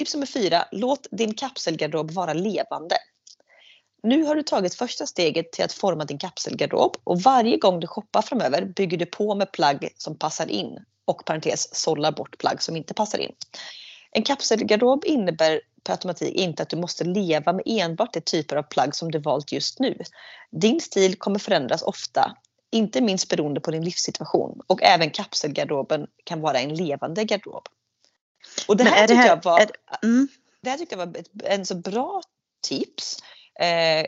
tips 0.01 0.13
nummer 0.13 0.25
fyra. 0.25 0.65
Låt 0.72 1.08
din 1.12 1.34
kapselgarderob 1.34 2.12
vara 2.12 2.34
levande. 2.34 2.96
Nu 4.03 4.24
har 4.24 4.36
du 4.36 4.43
tagit 4.43 4.75
första 4.75 5.05
steget 5.05 5.51
till 5.51 5.65
att 5.65 5.74
forma 5.74 6.05
din 6.05 6.17
kapselgarderob 6.17 6.98
och 7.03 7.22
varje 7.22 7.58
gång 7.58 7.79
du 7.79 7.88
shoppar 7.88 8.22
framöver 8.22 8.65
bygger 8.65 8.98
du 8.98 9.05
på 9.05 9.36
med 9.36 9.51
plagg 9.51 9.89
som 9.98 10.17
passar 10.17 10.48
in 10.48 10.79
och 11.05 11.25
parentes 11.25 11.75
sållar 11.75 12.12
bort 12.12 12.38
plagg 12.38 12.62
som 12.63 12.75
inte 12.75 12.93
passar 12.93 13.20
in. 13.20 13.31
En 14.12 14.24
kapselgarderob 14.24 15.05
innebär 15.05 15.62
per 15.84 15.93
automatik 15.93 16.36
inte 16.36 16.63
att 16.63 16.70
du 16.70 16.77
måste 16.77 17.03
leva 17.03 17.53
med 17.53 17.63
enbart 17.65 18.13
de 18.13 18.22
typer 18.22 18.55
av 18.55 18.63
plagg 18.63 18.96
som 18.96 19.12
du 19.12 19.20
valt 19.20 19.51
just 19.51 19.79
nu. 19.79 19.98
Din 20.51 20.81
stil 20.81 21.15
kommer 21.15 21.39
förändras 21.39 21.81
ofta 21.81 22.38
inte 22.72 23.01
minst 23.01 23.29
beroende 23.29 23.60
på 23.60 23.72
din 23.72 23.84
livssituation. 23.84 24.62
Och 24.67 24.84
även 24.84 25.10
kapselgarderoben 25.10 26.08
kan 26.24 26.41
vara 26.41 26.60
en 26.60 26.75
levande 26.75 27.24
garderob. 27.24 27.67
Och 28.67 28.77
det 28.77 28.83
Men 28.83 28.93
här, 28.93 29.03
är 29.03 29.07
det 29.07 29.13
tyckte 29.13 29.21
här- 29.21 29.27
jag 29.29 29.43
var, 29.43 29.60
det- 29.60 30.07
Mm, 30.07 30.27
det 30.62 30.69
här 30.69 30.77
tyckte 30.77 30.95
jag 30.95 31.05
var 31.07 31.17
ett, 31.17 31.29
en 31.43 31.65
så 31.65 31.75
bra 31.75 32.21
tips. 32.67 33.17
Eh, 33.60 34.05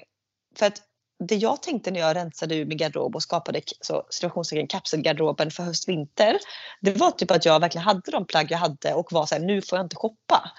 för 0.59 0.65
att 0.65 0.81
det 1.29 1.35
jag 1.35 1.61
tänkte 1.61 1.91
när 1.91 1.99
jag 1.99 2.15
rensade 2.15 2.55
ur 2.55 2.65
min 2.65 2.77
garderob 2.77 3.15
och 3.15 3.23
skapade 3.23 3.61
så, 3.81 4.05
situationstecken 4.09 4.67
kapselgarderoben 4.67 5.51
för 5.51 5.63
höst-vinter. 5.63 6.37
Det 6.81 6.91
var 6.91 7.11
typ 7.11 7.31
att 7.31 7.45
jag 7.45 7.59
verkligen 7.59 7.85
hade 7.85 8.11
de 8.11 8.25
plagg 8.25 8.51
jag 8.51 8.57
hade 8.57 8.93
och 8.93 9.11
var 9.11 9.25
så 9.25 9.35
här, 9.35 9.41
nu 9.41 9.61
får 9.61 9.77
jag 9.77 9.85
inte 9.85 9.95
shoppa. 9.95 10.51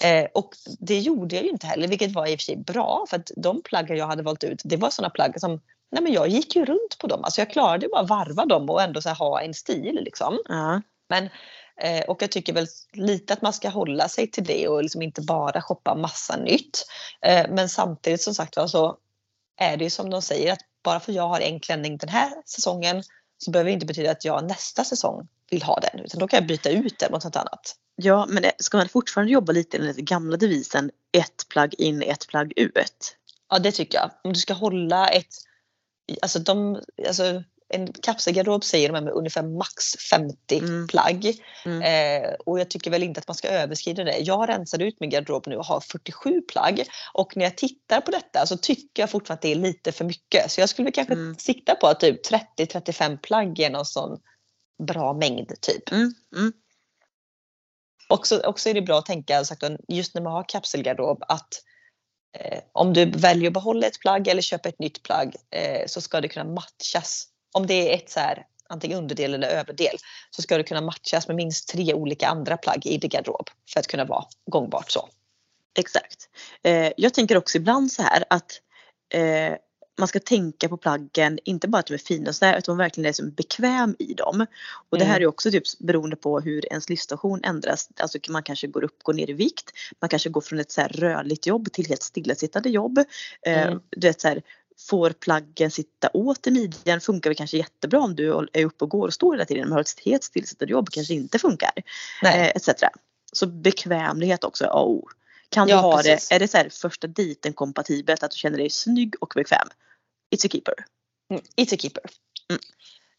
Eh, 0.00 0.26
och 0.34 0.50
det 0.80 0.98
gjorde 0.98 1.34
jag 1.34 1.44
ju 1.44 1.50
inte 1.50 1.66
heller, 1.66 1.88
vilket 1.88 2.12
var 2.12 2.26
i 2.26 2.34
och 2.36 2.38
för 2.40 2.44
sig 2.44 2.56
bra. 2.56 3.04
För 3.10 3.16
att 3.16 3.30
de 3.36 3.62
plaggen 3.62 3.96
jag 3.96 4.06
hade 4.06 4.22
valt 4.22 4.44
ut, 4.44 4.60
det 4.64 4.76
var 4.76 4.90
sådana 4.90 5.10
plagg 5.10 5.40
som 5.40 5.60
Nej 5.92 6.02
men 6.02 6.12
jag 6.12 6.28
gick 6.28 6.56
ju 6.56 6.64
runt 6.64 6.98
på 6.98 7.06
dem. 7.06 7.24
Alltså 7.24 7.40
jag 7.40 7.50
klarade 7.50 7.86
ju 7.86 7.90
bara 7.90 8.00
att 8.00 8.08
varva 8.08 8.46
dem 8.46 8.70
och 8.70 8.82
ändå 8.82 9.02
så 9.02 9.10
ha 9.10 9.40
en 9.40 9.54
stil 9.54 9.98
liksom. 10.02 10.38
ja. 10.48 10.80
Eh, 11.80 12.00
och 12.00 12.22
jag 12.22 12.30
tycker 12.30 12.52
väl 12.52 12.66
lite 12.92 13.32
att 13.32 13.42
man 13.42 13.52
ska 13.52 13.68
hålla 13.68 14.08
sig 14.08 14.30
till 14.30 14.44
det 14.44 14.68
och 14.68 14.82
liksom 14.82 15.02
inte 15.02 15.22
bara 15.22 15.62
shoppa 15.62 15.94
massa 15.94 16.36
nytt. 16.36 16.86
Eh, 17.26 17.46
men 17.50 17.68
samtidigt 17.68 18.22
som 18.22 18.34
sagt 18.34 18.56
var 18.56 18.66
så 18.66 18.96
är 19.60 19.76
det 19.76 19.84
ju 19.84 19.90
som 19.90 20.10
de 20.10 20.22
säger 20.22 20.52
att 20.52 20.60
bara 20.84 21.00
för 21.00 21.12
jag 21.12 21.28
har 21.28 21.40
en 21.40 21.60
klänning 21.60 21.96
den 21.96 22.08
här 22.08 22.32
säsongen 22.46 23.02
så 23.38 23.50
behöver 23.50 23.68
det 23.70 23.74
inte 23.74 23.86
betyda 23.86 24.10
att 24.10 24.24
jag 24.24 24.44
nästa 24.48 24.84
säsong 24.84 25.28
vill 25.50 25.62
ha 25.62 25.80
den. 25.80 26.00
Utan 26.00 26.20
då 26.20 26.28
kan 26.28 26.36
jag 26.38 26.46
byta 26.46 26.70
ut 26.70 26.98
den 26.98 27.12
mot 27.12 27.24
något 27.24 27.36
annat. 27.36 27.76
ja 27.96 28.26
men 28.28 28.42
det- 28.42 28.52
ska 28.58 28.76
man 28.76 28.88
fortfarande 28.88 29.32
jobba 29.32 29.52
lite 29.52 29.76
enligt 29.76 29.96
den 29.96 30.04
gamla 30.04 30.36
devisen 30.36 30.90
ett 31.12 31.48
plagg 31.48 31.74
in, 31.78 32.02
ett 32.02 32.26
plagg 32.28 32.52
ut? 32.56 33.16
Ja 33.50 33.58
det 33.58 33.72
tycker 33.72 33.98
jag. 33.98 34.10
Om 34.24 34.32
du 34.32 34.38
ska 34.40 34.54
hålla 34.54 35.08
ett, 35.08 35.34
alltså 36.22 36.38
de, 36.38 36.80
alltså 37.08 37.42
en 37.70 37.92
kapselgarderob 37.92 38.64
säger 38.64 38.92
de 38.92 39.04
med 39.04 39.12
ungefär 39.12 39.42
max 39.42 39.84
50 40.10 40.58
Mm. 40.58 40.88
plagg. 40.88 41.42
Mm. 41.64 41.82
Eh, 42.24 42.30
och 42.46 42.60
jag 42.60 42.70
tycker 42.70 42.90
väl 42.90 43.02
inte 43.02 43.20
att 43.20 43.28
man 43.28 43.34
ska 43.34 43.48
överskrida 43.48 44.04
det. 44.04 44.18
Jag 44.18 44.48
rensade 44.48 44.84
ut 44.84 45.00
min 45.00 45.10
garderob 45.10 45.46
nu 45.46 45.56
och 45.56 45.64
har 45.66 45.80
47 45.80 46.40
plagg. 46.42 46.82
Och 47.14 47.36
när 47.36 47.44
jag 47.44 47.56
tittar 47.56 48.00
på 48.00 48.10
detta 48.10 48.46
så 48.46 48.56
tycker 48.56 49.02
jag 49.02 49.10
fortfarande 49.10 49.38
att 49.38 49.42
det 49.42 49.52
är 49.52 49.54
lite 49.56 49.92
för 49.92 50.04
mycket. 50.04 50.50
Så 50.50 50.60
jag 50.60 50.68
skulle 50.68 50.84
väl 50.84 50.92
kanske 50.94 51.14
Mm. 51.14 51.34
sikta 51.38 51.74
på 51.74 51.86
att 51.86 52.00
typ 52.00 52.26
30-35 52.26 53.16
plagg 53.18 53.60
är 53.60 53.70
någon 53.70 53.86
sån 53.86 54.18
bra 54.82 55.12
mängd 55.12 55.60
typ. 55.60 55.90
Mm, 55.92 56.14
mm, 56.36 56.52
Också, 58.08 58.40
också 58.40 58.68
är 58.68 58.74
det 58.74 58.82
bra 58.82 58.98
att 58.98 59.06
tänka 59.06 59.44
sagt, 59.44 59.62
just 59.88 60.14
när 60.14 60.22
man 60.22 60.32
har 60.32 60.44
kapselgarderob 60.48 61.22
att 61.28 61.48
eh, 62.38 62.58
om 62.72 62.92
du 62.92 63.04
väljer 63.10 63.46
att 63.46 63.54
behålla 63.54 63.86
ett 63.86 64.00
plagg 64.00 64.28
eller 64.28 64.42
köpa 64.42 64.68
ett 64.68 64.78
nytt 64.78 65.02
plagg 65.02 65.36
eh, 65.50 65.86
så 65.86 66.00
ska 66.00 66.20
det 66.20 66.28
kunna 66.28 66.44
matchas. 66.52 67.26
Om 67.52 67.66
det 67.66 67.92
är 67.92 67.94
ett 67.94 68.10
så 68.10 68.20
här, 68.20 68.46
antingen 68.68 68.98
underdel 68.98 69.34
eller 69.34 69.48
överdel 69.48 69.96
så 70.30 70.42
ska 70.42 70.56
det 70.56 70.62
kunna 70.64 70.80
matchas 70.80 71.26
med 71.28 71.36
minst 71.36 71.68
tre 71.68 71.94
olika 71.94 72.28
andra 72.28 72.56
plagg 72.56 72.86
i 72.86 72.98
din 72.98 73.10
garderob 73.10 73.50
för 73.72 73.80
att 73.80 73.86
kunna 73.86 74.04
vara 74.04 74.24
gångbart 74.46 74.90
så. 74.90 75.08
exakt. 75.78 76.28
Eh, 76.62 76.92
jag 76.96 77.14
tänker 77.14 77.36
också 77.36 77.58
ibland 77.58 77.92
så 77.92 78.02
här 78.02 78.24
att 78.30 78.60
eh, 79.14 79.54
man 79.98 80.08
ska 80.08 80.20
tänka 80.20 80.68
på 80.68 80.76
plaggen, 80.76 81.38
inte 81.44 81.68
bara 81.68 81.78
att 81.78 81.86
de 81.86 81.94
är 81.94 81.98
fina 81.98 82.28
och 82.28 82.34
så 82.34 82.44
där, 82.44 82.58
utan 82.58 82.72
man 82.76 82.84
verkligen 82.84 83.08
är 83.08 83.12
som 83.12 83.30
bekväm 83.30 83.96
i 83.98 84.14
dem. 84.14 84.46
Och 84.90 84.98
det 84.98 85.04
här 85.04 85.16
Mm. 85.16 85.22
är 85.22 85.26
också 85.26 85.50
typ 85.50 85.62
beroende 85.78 86.16
på 86.16 86.40
hur 86.40 86.66
ens 86.72 86.88
livssituation 86.88 87.40
ändras. 87.44 87.88
Alltså 88.00 88.18
man 88.28 88.42
kanske 88.42 88.66
går 88.66 88.84
upp, 88.84 89.02
går 89.02 89.12
ner 89.14 89.30
i 89.30 89.32
vikt. 89.32 89.70
Man 90.00 90.08
kanske 90.08 90.28
går 90.28 90.40
från 90.40 90.60
ett 90.60 90.70
så 90.72 90.80
här 90.80 90.88
rörligt 90.88 91.46
jobb 91.46 91.72
till 91.72 91.86
helt 91.86 92.02
stillasittande 92.02 92.68
jobb. 92.70 92.98
Eh, 93.46 93.62
Mm. 93.66 93.80
Du 93.90 94.06
vet 94.06 94.20
så 94.20 94.28
här, 94.28 94.42
får 94.88 95.10
plaggen 95.10 95.70
sitta 95.70 96.10
åt 96.12 96.46
i 96.46 96.50
midjan 96.50 97.00
funkar 97.00 97.30
väl 97.30 97.36
kanske 97.36 97.56
jättebra 97.56 98.00
om 98.00 98.16
du 98.16 98.48
är 98.52 98.64
uppe 98.64 98.84
och 98.84 98.90
går 98.90 99.06
och 99.06 99.14
står 99.14 99.32
hela 99.34 99.44
tiden. 99.44 99.62
Men 99.64 99.72
har 99.72 99.80
ett 99.80 100.00
helt 100.04 100.24
stillasittande 100.24 100.72
jobb 100.72 100.88
kanske 100.90 101.14
inte 101.14 101.38
funkar. 101.38 101.70
Eh, 102.24 102.48
etc. 102.48 102.68
Så 103.32 103.46
bekvämlighet 103.46 104.44
också, 104.44 104.64
A 104.64 104.80
och 104.80 104.90
O. 104.90 105.08
Kan 105.48 105.66
du 105.66 105.72
Ja, 105.72 105.80
ha 105.80 105.96
precis. 105.96 106.28
det, 106.28 106.34
är 106.34 106.38
det 106.38 106.48
så 106.48 106.56
här 106.56 106.68
första 106.68 107.06
dejten 107.06 107.52
kompatibelt 107.52 108.22
att 108.22 108.30
du 108.30 108.36
känner 108.36 108.58
dig 108.58 108.70
snygg 108.70 109.14
och 109.20 109.32
bekväm? 109.36 109.68
It's 110.34 110.46
a 110.46 110.48
keeper. 110.50 110.74
Mm, 111.30 111.42
It's 111.56 111.74
a 111.74 111.76
keeper. 111.78 112.02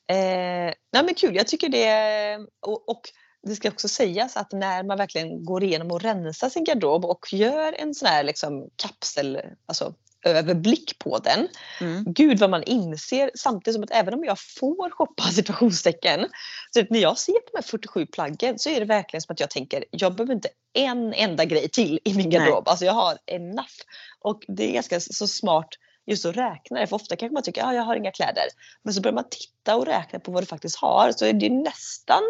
Eh, 0.07 0.73
nej 0.93 1.03
men 1.03 1.13
kul, 1.15 1.35
jag 1.35 1.47
tycker 1.47 1.69
det 1.69 2.45
och, 2.59 2.89
och 2.89 3.01
det 3.43 3.55
ska 3.55 3.69
också 3.69 3.87
sägas 3.87 4.37
att 4.37 4.51
när 4.51 4.83
man 4.83 4.97
verkligen 4.97 5.45
går 5.45 5.63
igenom 5.63 5.91
och 5.91 6.01
rensar 6.01 6.49
sin 6.49 6.63
garderob 6.63 7.05
och 7.05 7.33
gör 7.33 7.73
en 7.73 7.95
sån 7.95 8.07
här 8.07 8.23
liksom 8.23 8.69
kapsel, 8.75 9.41
alltså 9.65 9.93
överblick 10.23 10.99
på 10.99 11.17
den. 11.17 11.47
Mm. 11.81 12.03
Gud 12.13 12.39
vad 12.39 12.49
man 12.49 12.63
inser 12.63 13.31
samtidigt 13.35 13.75
som 13.75 13.83
att 13.83 13.91
även 13.91 14.13
om 14.13 14.23
jag 14.23 14.37
får 14.59 14.89
shoppa 14.89 15.23
situationstecken. 15.31 16.27
Så 16.73 16.79
att 16.79 16.89
när 16.89 16.99
jag 16.99 17.17
ser 17.17 17.33
de 17.33 17.57
här 17.57 17.63
47 17.63 18.05
plaggen 18.05 18.59
så 18.59 18.69
är 18.69 18.79
det 18.79 18.85
verkligen 18.85 19.21
som 19.21 19.33
att 19.33 19.39
jag 19.39 19.49
tänker 19.49 19.85
jag 19.91 20.15
behöver 20.15 20.33
inte 20.33 20.49
en 20.73 21.13
enda 21.13 21.45
grej 21.45 21.69
till 21.69 21.99
i 22.03 22.13
min 22.13 22.29
garderob. 22.29 22.67
Alltså 22.67 22.85
jag 22.85 22.93
har 22.93 23.17
enough. 23.25 23.77
Och 24.19 24.43
det 24.47 24.69
är 24.69 24.73
ganska 24.73 24.99
så 24.99 25.27
smart 25.27 25.69
just 26.05 26.25
att 26.25 26.37
räkna 26.37 26.79
det. 26.79 26.87
För 26.87 26.95
ofta 26.95 27.15
kanske 27.15 27.33
man 27.33 27.43
tycker 27.43 27.61
att 27.61 27.67
ah, 27.67 27.73
jag 27.73 27.83
har 27.83 27.95
inga 27.95 28.11
kläder. 28.11 28.43
Men 28.83 28.93
så 28.93 29.01
börjar 29.01 29.15
man 29.15 29.29
titta 29.29 29.75
och 29.75 29.85
räkna 29.85 30.19
på 30.19 30.31
vad 30.31 30.43
du 30.43 30.47
faktiskt 30.47 30.75
har. 30.77 31.11
Så 31.11 31.25
är 31.25 31.33
det 31.33 31.49
nästan 31.49 32.21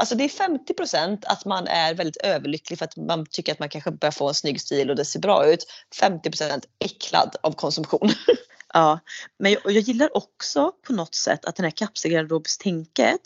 Alltså 0.00 0.14
det 0.14 0.24
är 0.24 0.28
50% 0.28 1.22
att 1.26 1.44
man 1.44 1.66
är 1.66 1.94
väldigt 1.94 2.16
överlycklig 2.16 2.78
för 2.78 2.84
att 2.84 2.96
man 2.96 3.26
tycker 3.26 3.52
att 3.52 3.58
man 3.58 3.68
kanske 3.68 3.90
börjar 3.90 4.12
få 4.12 4.28
en 4.28 4.34
snygg 4.34 4.60
stil 4.60 4.90
och 4.90 4.96
det 4.96 5.04
ser 5.04 5.20
bra 5.20 5.46
ut. 5.46 5.66
50% 6.00 6.64
äcklad 6.78 7.36
av 7.42 7.52
konsumtion. 7.52 8.10
Ja, 8.72 9.00
men 9.38 9.52
jag, 9.52 9.62
jag 9.64 9.80
gillar 9.80 10.16
också 10.16 10.72
på 10.86 10.92
något 10.92 11.14
sätt 11.14 11.44
att 11.44 11.56
den 11.56 11.64
här 11.64 11.70
kapselgarderobstänket 11.70 13.20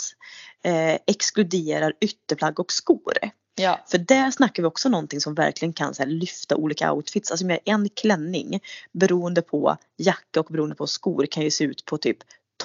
eh, 0.62 0.95
exkluderar 1.07 1.93
ytterplagg 2.00 2.61
och 2.61 2.73
skor. 2.73 3.12
Ja. 3.54 3.81
För 3.87 3.99
där 3.99 4.31
snackar 4.31 4.62
vi 4.62 4.66
också 4.66 4.88
någonting 4.88 5.21
som 5.21 5.35
verkligen 5.35 5.73
kan 5.73 5.95
så 5.95 6.02
här, 6.02 6.11
lyfta 6.11 6.57
olika 6.57 6.93
outfits. 6.93 7.31
Alltså 7.31 7.47
med 7.47 7.59
en 7.64 7.88
klänning 7.88 8.61
beroende 8.93 9.43
på 9.43 9.76
jacka 9.97 10.40
och 10.40 10.47
beroende 10.50 10.75
på 10.75 10.87
skor 10.87 11.26
kan 11.26 11.43
ju 11.43 11.50
se 11.50 11.64
ut 11.64 11.85
på 11.85 11.99
typ 11.99 12.19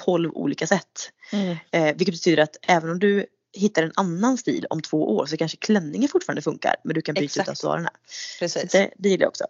12 0.04 0.30
olika 0.34 0.66
sätt. 0.66 1.12
Mm. 1.32 1.56
Eh, 1.70 1.96
vilket 1.96 2.14
betyder 2.14 2.42
att 2.42 2.56
även 2.62 2.90
om 2.90 2.98
du 2.98 3.26
hittar 3.52 3.82
en 3.82 3.92
annan 3.94 4.38
stil 4.38 4.66
om 4.70 4.82
två 4.82 5.16
år 5.16 5.26
så 5.26 5.36
kanske 5.36 5.56
klänningen 5.56 6.08
fortfarande 6.08 6.42
funkar 6.42 6.76
men 6.84 6.94
du 6.94 7.02
kan 7.02 7.14
byta 7.14 7.24
Exakt. 7.24 7.48
ut 7.48 7.52
accessoarerna. 7.52 7.90
Precis. 8.38 8.72
Det, 8.72 8.90
det 8.98 9.08
gillar 9.08 9.22
jag 9.24 9.28
också. 9.28 9.44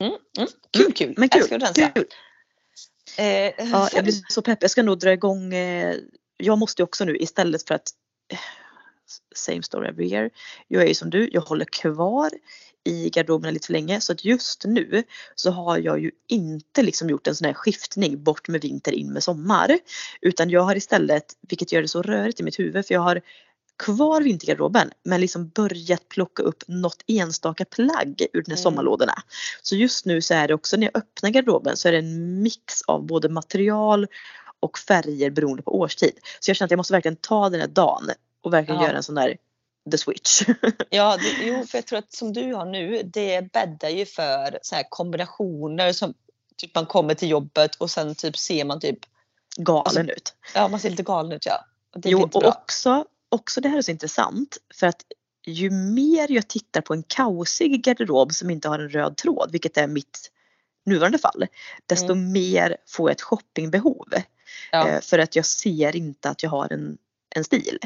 Mm, 0.00 0.14
mm. 0.38 0.48
Kul, 0.70 0.92
kul. 0.92 1.14
Men 1.16 1.28
kul. 1.28 1.40
Älskar 1.40 1.58
rensa. 1.58 1.88
kul. 1.88 2.06
Eh, 3.18 3.70
Ja, 3.72 3.88
jag 3.92 4.04
blir 4.04 4.14
så 4.32 4.42
pepp. 4.42 4.58
Jag 4.62 4.70
ska 4.70 4.82
nog 4.82 4.98
dra 4.98 5.12
igång. 5.12 5.54
Eh, 5.54 5.96
jag 6.36 6.58
måste 6.58 6.82
ju 6.82 6.84
också 6.84 7.04
nu 7.04 7.16
istället 7.16 7.68
för 7.68 7.74
att 7.74 7.88
eh, 8.32 8.38
same 9.34 9.62
story 9.62 9.88
every 9.88 10.12
year. 10.12 10.30
Jag 10.68 10.82
är 10.82 10.86
ju 10.88 10.94
som 10.94 11.10
du, 11.10 11.28
jag 11.32 11.40
håller 11.40 11.64
kvar 11.64 12.30
i 12.84 13.10
garderoberna 13.10 13.50
lite 13.50 13.66
för 13.66 13.72
länge 13.72 14.00
så 14.00 14.12
att 14.12 14.24
just 14.24 14.64
nu 14.64 15.02
så 15.34 15.50
har 15.50 15.78
jag 15.78 16.00
ju 16.00 16.10
inte 16.28 16.82
liksom 16.82 17.10
gjort 17.10 17.26
en 17.26 17.34
sån 17.34 17.46
här 17.46 17.54
skiftning 17.54 18.22
bort 18.22 18.48
med 18.48 18.60
vinter 18.60 18.92
in 18.92 19.12
med 19.12 19.22
sommar. 19.22 19.78
Utan 20.20 20.50
jag 20.50 20.62
har 20.62 20.76
istället, 20.76 21.24
vilket 21.48 21.72
gör 21.72 21.82
det 21.82 21.88
så 21.88 22.02
rörigt 22.02 22.40
i 22.40 22.42
mitt 22.42 22.58
huvud, 22.58 22.86
för 22.86 22.94
jag 22.94 23.00
har 23.00 23.20
kvar 23.84 24.20
vintergarderoben 24.20 24.90
men 25.04 25.20
liksom 25.20 25.48
börjat 25.48 26.08
plocka 26.08 26.42
upp 26.42 26.64
något 26.66 27.04
enstaka 27.06 27.64
plagg 27.64 28.26
ur 28.32 28.42
de 28.42 28.50
här 28.50 28.56
Mm. 28.56 28.62
sommarlådorna. 28.62 29.14
Så 29.62 29.76
just 29.76 30.04
nu 30.06 30.20
så 30.22 30.34
är 30.34 30.48
det 30.48 30.54
också 30.54 30.76
när 30.76 30.86
jag 30.92 30.96
öppnar 30.96 31.30
garderoben 31.30 31.76
så 31.76 31.88
är 31.88 31.92
det 31.92 31.98
en 31.98 32.42
mix 32.42 32.82
av 32.86 33.06
både 33.06 33.28
material 33.28 34.06
och 34.60 34.78
färger 34.78 35.30
beroende 35.30 35.62
på 35.62 35.78
årstid. 35.78 36.12
Så 36.40 36.50
jag 36.50 36.56
känner 36.56 36.66
att 36.66 36.70
jag 36.70 36.76
måste 36.78 36.92
verkligen 36.92 37.16
ta 37.16 37.48
den 37.50 37.60
här 37.60 37.68
dagen 37.68 38.10
och 38.42 38.52
verkligen 38.52 38.80
Ja. 38.80 38.86
göra 38.86 38.96
en 38.96 39.02
sån 39.02 39.14
där 39.14 39.36
the 39.90 39.98
switch. 39.98 40.42
Ja, 40.90 41.16
det, 41.16 41.46
jo, 41.46 41.66
för 41.66 41.78
jag 41.78 41.86
tror 41.86 41.98
att 41.98 42.12
som 42.12 42.32
du 42.32 42.54
har 42.54 42.64
nu, 42.64 43.02
det 43.02 43.52
bäddar 43.52 43.88
ju 43.88 44.06
för 44.06 44.58
så 44.62 44.74
här 44.74 44.84
kombinationer 44.88 45.92
som 45.92 46.14
typ 46.56 46.74
man 46.74 46.86
kommer 46.86 47.14
till 47.14 47.30
jobbet 47.30 47.74
och 47.74 47.90
sen 47.90 48.14
typ 48.14 48.38
ser 48.38 48.64
man 48.64 48.80
typ, 48.80 48.98
Galen 49.56 50.10
ut. 50.10 50.34
ja 50.54 50.68
man 50.68 50.80
ser 50.80 50.90
lite 50.90 51.02
galen 51.02 51.32
ut 51.32 51.46
ja. 51.46 51.64
Och 51.94 52.00
det 52.00 52.08
Jo 52.10 52.22
och 52.22 52.28
bra. 52.40 52.48
också, 52.48 53.04
också 53.28 53.60
det 53.60 53.68
här 53.68 53.78
är 53.78 53.82
så 53.82 53.90
intressant 53.90 54.58
för 54.74 54.86
att 54.86 55.02
ju 55.46 55.70
mer 55.70 56.30
jag 56.30 56.48
tittar 56.48 56.80
på 56.80 56.94
en 56.94 57.02
kaosig 57.02 57.82
garderob 57.84 58.32
som 58.32 58.50
inte 58.50 58.68
har 58.68 58.78
en 58.78 58.88
röd 58.88 59.16
tråd, 59.16 59.48
vilket 59.52 59.76
är 59.76 59.86
mitt 59.86 60.30
nuvarande 60.86 61.18
fall, 61.18 61.46
desto 61.86 62.14
mer 62.14 62.76
får 62.86 63.10
jag 63.10 63.14
ett 63.14 63.22
shoppingbehov. 63.22 64.08
Mm. 64.12 64.22
Ja. 64.72 64.88
Eh, 64.88 65.00
För 65.00 65.18
att 65.18 65.36
jag 65.36 65.46
ser 65.46 65.96
inte 65.96 66.28
att 66.30 66.42
jag 66.42 66.50
har 66.50 66.72
en, 66.72 66.98
en 67.36 67.44
stil. 67.44 67.78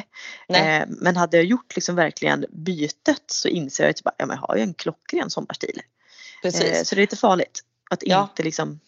Eh, 0.49 0.83
Men 0.89 1.17
hade 1.17 1.37
jag 1.37 1.47
gjort 1.47 1.75
liksom 1.77 1.97
verkligen 1.97 2.45
bytet 2.51 3.25
så 3.27 3.49
inser 3.49 3.85
jag 3.85 3.91
att 3.91 4.15
ja, 4.19 4.27
men 4.27 4.37
jag 4.41 4.47
har 4.49 4.57
ju 4.57 4.63
en 4.63 4.75
klockren 4.75 5.31
sommarstil. 5.31 5.81
Eh. 6.45 6.51
Så 6.51 6.59
det 6.63 6.93
är 6.93 6.97
lite 6.97 7.17
farligt 7.17 7.61
att 7.91 8.03
Ja. 8.07 8.23
inte 8.23 8.43
liksom 8.43 8.81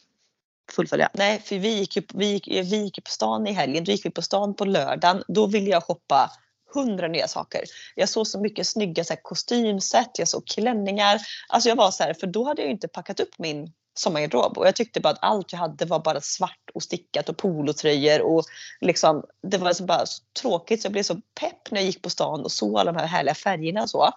fullfölja. 0.72 1.10
Nej, 1.14 1.42
för 1.44 1.58
vi 1.58 1.68
gick, 1.78 1.96
ju, 1.96 2.02
vi, 2.14 2.26
gick, 2.26 2.48
vi 2.48 2.76
gick 2.76 3.04
på 3.04 3.10
stan 3.10 3.46
i 3.46 3.52
helgen. 3.52 3.84
Då 3.84 3.92
gick 3.92 4.06
vi 4.06 4.10
på 4.10 4.22
stan 4.22 4.54
på 4.54 4.64
lördagen. 4.64 5.22
Då 5.28 5.46
ville 5.46 5.70
jag 5.70 5.84
shoppa 5.84 6.30
hundra 6.74 7.08
nya 7.08 7.28
saker. 7.28 7.60
Jag 7.94 8.08
såg 8.08 8.26
så 8.26 8.40
mycket 8.40 8.66
snygga 8.66 9.04
så 9.04 9.12
här, 9.12 9.20
kostymset, 9.22 10.10
jag 10.18 10.28
såg 10.28 10.46
klänningar. 10.46 11.20
Alltså 11.48 11.68
jag 11.68 11.76
var 11.76 11.90
så 11.90 12.02
här, 12.02 12.14
för 12.14 12.26
då 12.26 12.44
hade 12.44 12.62
jag 12.62 12.66
ju 12.66 12.72
inte 12.72 12.88
packat 12.88 13.20
upp 13.20 13.38
min 13.38 13.72
sommargarderob 13.94 14.58
och 14.58 14.66
jag 14.66 14.76
tyckte 14.76 15.00
bara 15.00 15.12
att 15.12 15.18
allt 15.22 15.52
jag 15.52 15.58
hade 15.58 15.84
var 15.84 15.98
bara 15.98 16.20
svart 16.20 16.70
och 16.74 16.82
stickat 16.82 17.28
och 17.28 17.36
polotröjor 17.36 18.22
och 18.22 18.44
liksom 18.80 19.24
det 19.42 19.58
var 19.58 19.72
så 19.72 19.84
bara 19.84 20.06
så 20.06 20.22
tråkigt 20.40 20.82
så 20.82 20.86
jag 20.86 20.92
blev 20.92 21.02
så 21.02 21.14
pepp 21.40 21.70
när 21.70 21.80
jag 21.80 21.86
gick 21.86 22.02
på 22.02 22.10
stan 22.10 22.44
och 22.44 22.52
såg 22.52 22.78
alla 22.78 22.92
de 22.92 22.98
här 22.98 23.06
härliga 23.06 23.34
färgerna 23.34 23.82
och 23.82 23.90
så. 23.90 24.10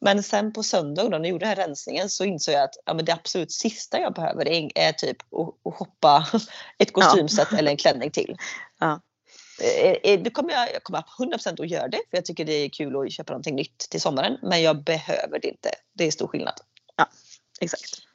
Men 0.00 0.22
sen 0.22 0.52
på 0.52 0.62
söndag 0.62 1.02
då, 1.02 1.08
när 1.08 1.18
jag 1.18 1.28
gjorde 1.28 1.44
den 1.44 1.48
här 1.48 1.66
rensningen 1.66 2.08
så 2.08 2.24
insåg 2.24 2.54
jag 2.54 2.62
att 2.62 2.74
ja, 2.84 2.94
men 2.94 3.04
det 3.04 3.12
absolut 3.12 3.52
sista 3.52 4.00
jag 4.00 4.14
behöver 4.14 4.48
är, 4.48 4.70
är 4.74 4.92
typ 4.92 5.16
att, 5.20 5.66
att 5.66 5.74
shoppa 5.74 6.26
ett 6.78 6.92
kostymset 6.92 7.52
eller 7.52 7.70
en 7.70 7.76
klänning 7.76 8.10
till. 8.10 8.36
Ja. 8.78 9.00
Eh, 9.62 10.12
eh, 10.12 10.20
Det 10.20 10.30
kommer 10.30 10.52
jag, 10.52 10.68
jag 10.74 10.82
kommer 10.82 11.04
100% 11.18 11.62
att 11.62 11.70
göra 11.70 11.88
det 11.88 12.00
för 12.10 12.16
jag 12.16 12.24
tycker 12.24 12.44
det 12.44 12.52
är 12.52 12.68
kul 12.68 12.96
att 12.96 13.12
köpa 13.12 13.32
någonting 13.32 13.56
nytt 13.56 13.78
till 13.78 14.00
sommaren. 14.00 14.38
Men 14.42 14.62
jag 14.62 14.84
behöver 14.84 15.38
det 15.40 15.48
inte. 15.48 15.70
Det 15.92 16.04
är 16.04 16.10
stor 16.10 16.28
skillnad. 16.28 16.60
Exakt. 17.60 18.07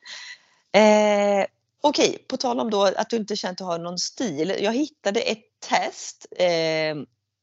Eh, 0.77 1.45
Okej, 1.85 2.25
på 2.27 2.37
tal 2.37 2.59
om 2.59 2.69
då 2.69 2.83
att 2.83 3.09
du 3.09 3.15
inte 3.15 3.35
känt 3.35 3.51
att 3.51 3.57
du 3.57 3.63
har 3.63 3.79
någon 3.79 3.99
stil. 3.99 4.55
Jag 4.59 4.73
hittade 4.73 5.19
ett 5.21 5.43
test. 5.69 6.25
Eh, 6.39 6.95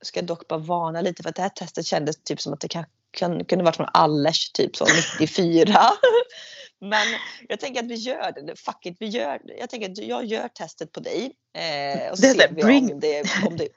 ska 0.03 0.23
dock 0.23 0.49
bara 0.49 0.59
varna 0.59 1.01
lite 1.01 1.23
för 1.23 1.31
att 1.31 1.37
det 1.37 1.43
här 1.43 1.49
testet 1.49 1.87
kändes 1.87 2.23
typ 2.23 2.41
som 2.41 2.53
att 2.53 2.61
det 2.61 2.69
kan, 2.69 2.85
kan, 3.11 3.45
kunde 3.45 3.65
varit 3.65 3.77
från 3.77 3.89
Allers 3.95 4.53
typ 4.53 4.77
så 4.77 4.87
94. 5.21 5.81
Men 6.81 7.07
jag 7.49 7.61
tänker 7.61 7.81
att 7.83 7.87
vi 7.91 7.95
gör 7.95 8.33
det. 8.47 8.57
Fuck 8.57 8.87
it, 8.87 8.97
vi 9.01 9.07
gör 9.07 9.41
Jag 9.59 9.71
tänker 9.71 9.91
att 9.91 9.99
jag 9.99 10.25
gör 10.25 10.49
testet 10.49 10.93
på 10.93 11.01
dig. 11.01 11.33
Eh, 11.59 12.11
och 12.11 12.19
så 12.19 12.23
Det 12.27 12.33
ser 12.35 12.49
vi 12.55 12.63
bring- 12.63 12.93
om 12.93 13.01
det, 13.01 13.21
om 13.47 13.57
det, 13.57 13.69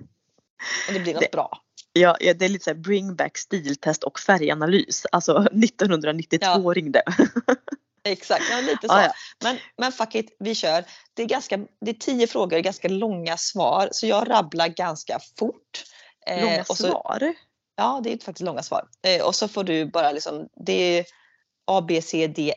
om 0.87 0.93
det 0.93 0.99
blir 0.99 1.13
något 1.13 1.21
Det- 1.23 1.31
bra. 1.31 1.57
Ja, 1.93 2.17
det 2.19 2.41
är 2.45 2.49
lite 2.49 2.63
såhär 2.63 2.75
bring 2.77 3.15
back 3.15 3.37
stiltest 3.37 4.03
och 4.03 4.19
färganalys. 4.19 5.05
Alltså 5.11 5.37
1992 5.51 6.45
Ja. 6.45 6.57
ringde. 6.75 7.03
Exakt, 8.03 8.43
ja, 8.49 8.61
lite 8.61 8.87
så. 8.87 8.93
Ja, 8.93 9.03
ja. 9.03 9.13
Men, 9.43 9.57
men 9.77 9.91
fuck 9.91 10.15
it, 10.15 10.35
vi 10.39 10.55
kör. 10.55 10.85
Det 11.13 11.23
är, 11.23 11.27
ganska, 11.27 11.57
det 11.57 11.91
är 11.91 11.93
tio 11.93 12.27
frågor, 12.27 12.59
ganska 12.59 12.87
långa 12.87 13.37
svar. 13.37 13.89
Så 13.91 14.07
jag 14.07 14.29
rabblar 14.29 14.67
ganska 14.67 15.19
fort. 15.37 15.83
Eh, 16.27 16.41
Långa 16.41 16.63
så, 16.63 16.75
svar. 16.75 17.33
Ja, 17.75 18.01
det 18.03 18.13
är 18.13 18.17
faktiskt 18.17 18.45
långa 18.45 18.63
svar. 18.63 18.87
Eh, 19.01 19.25
och 19.25 19.35
så 19.35 19.47
får 19.47 19.63
du 19.63 19.85
bara 19.85 20.11
liksom, 20.11 20.49
det 20.65 20.73
är 20.73 21.05
A, 21.65 21.81
B, 21.81 22.01
C, 22.01 22.27
D, 22.27 22.53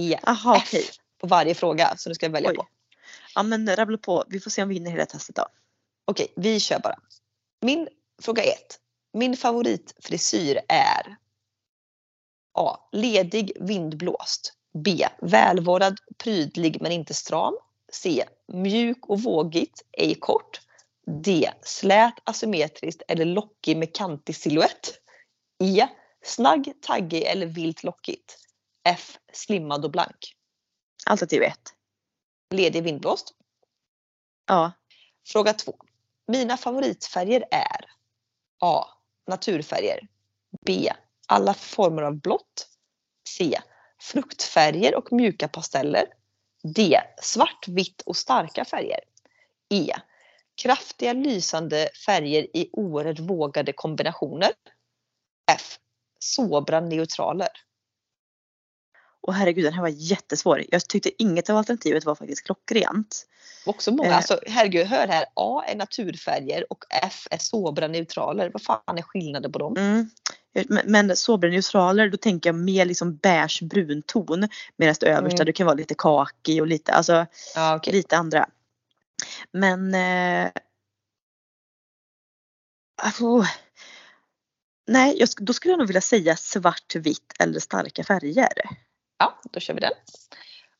E, 0.00 0.18
Aha, 0.22 0.56
F 0.56 0.62
okej. 0.66 0.84
på 1.18 1.26
varje 1.26 1.54
fråga 1.54 1.96
som 1.96 2.10
du 2.10 2.14
ska 2.14 2.28
välja 2.28 2.50
Oj. 2.50 2.56
på. 2.56 2.66
Ja 3.34 3.42
men 3.42 3.76
rabbla 3.76 3.98
på. 3.98 4.24
Vi 4.28 4.40
får 4.40 4.50
se 4.50 4.62
om 4.62 4.68
vi 4.68 4.74
hinner 4.74 4.90
hela 4.90 5.06
testet 5.06 5.36
då. 5.36 5.46
Okej, 6.04 6.32
vi 6.36 6.60
kör 6.60 6.78
bara. 6.78 6.98
Min 7.60 7.88
fråga 8.22 8.42
ett. 8.42 8.78
Min 9.12 9.36
favoritfrisyr 9.36 10.60
är 10.68 11.16
A. 12.58 12.76
Ledig 12.92 13.52
vindblåst. 13.60 14.52
B. 14.72 15.08
Välvårdad, 15.18 15.98
prydlig 16.18 16.82
men 16.82 16.92
inte 16.92 17.14
stram. 17.14 17.54
C. 17.92 18.24
Mjuk 18.52 19.06
och 19.08 19.22
vågigt, 19.22 19.84
ej 19.92 20.14
kort. 20.14 20.60
D. 21.06 21.50
Slät, 21.62 22.14
asymmetriskt 22.24 23.02
eller 23.08 23.24
lockig 23.24 23.76
med 23.76 23.94
kantig 23.94 24.36
silhuett. 24.36 25.00
E. 25.62 25.88
Snagg, 26.22 26.72
taggig 26.80 27.22
eller 27.22 27.46
vilt 27.46 27.84
lockigt. 27.84 28.36
F. 28.84 29.18
Slimmad 29.32 29.84
och 29.84 29.90
blank. 29.90 30.36
Alternativ 31.06 31.42
1. 31.42 31.58
Ledig 32.50 32.82
vindblåst. 32.82 33.34
Ja. 34.46 34.72
Fråga 35.26 35.52
2. 35.52 35.74
Mina 36.26 36.56
favoritfärger 36.56 37.44
är 37.50 37.84
A. 38.58 38.84
Naturfärger. 39.26 40.08
B. 40.66 40.92
Alla 41.26 41.54
former 41.54 42.02
av 42.02 42.20
blått. 42.20 42.68
C. 43.28 43.60
Fruktfärger 44.00 44.94
och 44.94 45.12
mjuka 45.12 45.48
pasteller. 45.48 46.04
D. 46.74 47.00
Svart, 47.22 47.68
vitt 47.68 48.02
och 48.06 48.16
starka 48.16 48.64
färger. 48.64 49.00
E. 49.68 49.92
Kraftiga 50.62 51.12
lysande 51.12 51.88
färger 52.06 52.56
i 52.56 52.70
oerhört 52.72 53.18
vågade 53.18 53.72
kombinationer. 53.72 54.50
F. 55.52 55.78
Sobra 56.18 56.80
neutraler. 56.80 57.48
Och 59.20 59.34
herregud 59.34 59.64
den 59.64 59.72
här 59.72 59.82
var 59.82 59.88
jättesvår. 59.88 60.64
Jag 60.68 60.88
tyckte 60.88 61.22
inget 61.22 61.50
av 61.50 61.56
alternativet 61.56 62.04
var 62.04 62.14
faktiskt 62.14 62.44
klockrent. 62.44 63.26
Också 63.66 63.90
många. 63.90 64.08
Eh. 64.08 64.16
Alltså, 64.16 64.40
herregud, 64.46 64.86
hör 64.86 65.08
här. 65.08 65.24
A 65.34 65.62
är 65.66 65.76
naturfärger 65.76 66.72
och 66.72 66.84
F 67.02 67.26
är 67.30 67.38
sobra 67.38 67.88
neutraler. 67.88 68.50
Vad 68.52 68.62
fan 68.62 68.98
är 68.98 69.02
skillnaden 69.02 69.52
på 69.52 69.58
dem? 69.58 69.76
Mm. 69.76 70.10
Men, 70.68 70.82
men 70.84 71.16
sobra 71.16 71.50
neutraler 71.50 72.08
då 72.08 72.16
tänker 72.16 72.48
jag 72.48 72.54
mer 72.54 72.84
liksom 72.84 73.16
beige 73.16 73.62
brun 73.62 74.02
ton. 74.02 74.48
Medan 74.76 74.94
det 75.00 75.06
översta 75.06 75.36
Mm. 75.36 75.46
det 75.46 75.52
kan 75.52 75.66
vara 75.66 75.76
lite 75.76 75.94
kaki 75.98 76.60
och 76.60 76.66
lite, 76.66 76.92
alltså 76.92 77.26
Ja, 77.54 77.76
okej. 77.76 77.92
lite 77.92 78.16
andra. 78.16 78.48
Men 79.52 79.94
eh, 79.94 80.50
oh, 83.20 83.46
Nej, 84.86 85.16
jag, 85.18 85.28
då 85.36 85.52
skulle 85.52 85.72
jag 85.72 85.78
nog 85.78 85.86
vilja 85.86 86.00
säga 86.00 86.36
svart, 86.36 86.94
vitt 86.94 87.32
eller 87.38 87.60
starka 87.60 88.04
färger. 88.04 88.52
Ja, 89.18 89.40
då 89.52 89.60
kör 89.60 89.74
vi 89.74 89.80
den. 89.80 89.92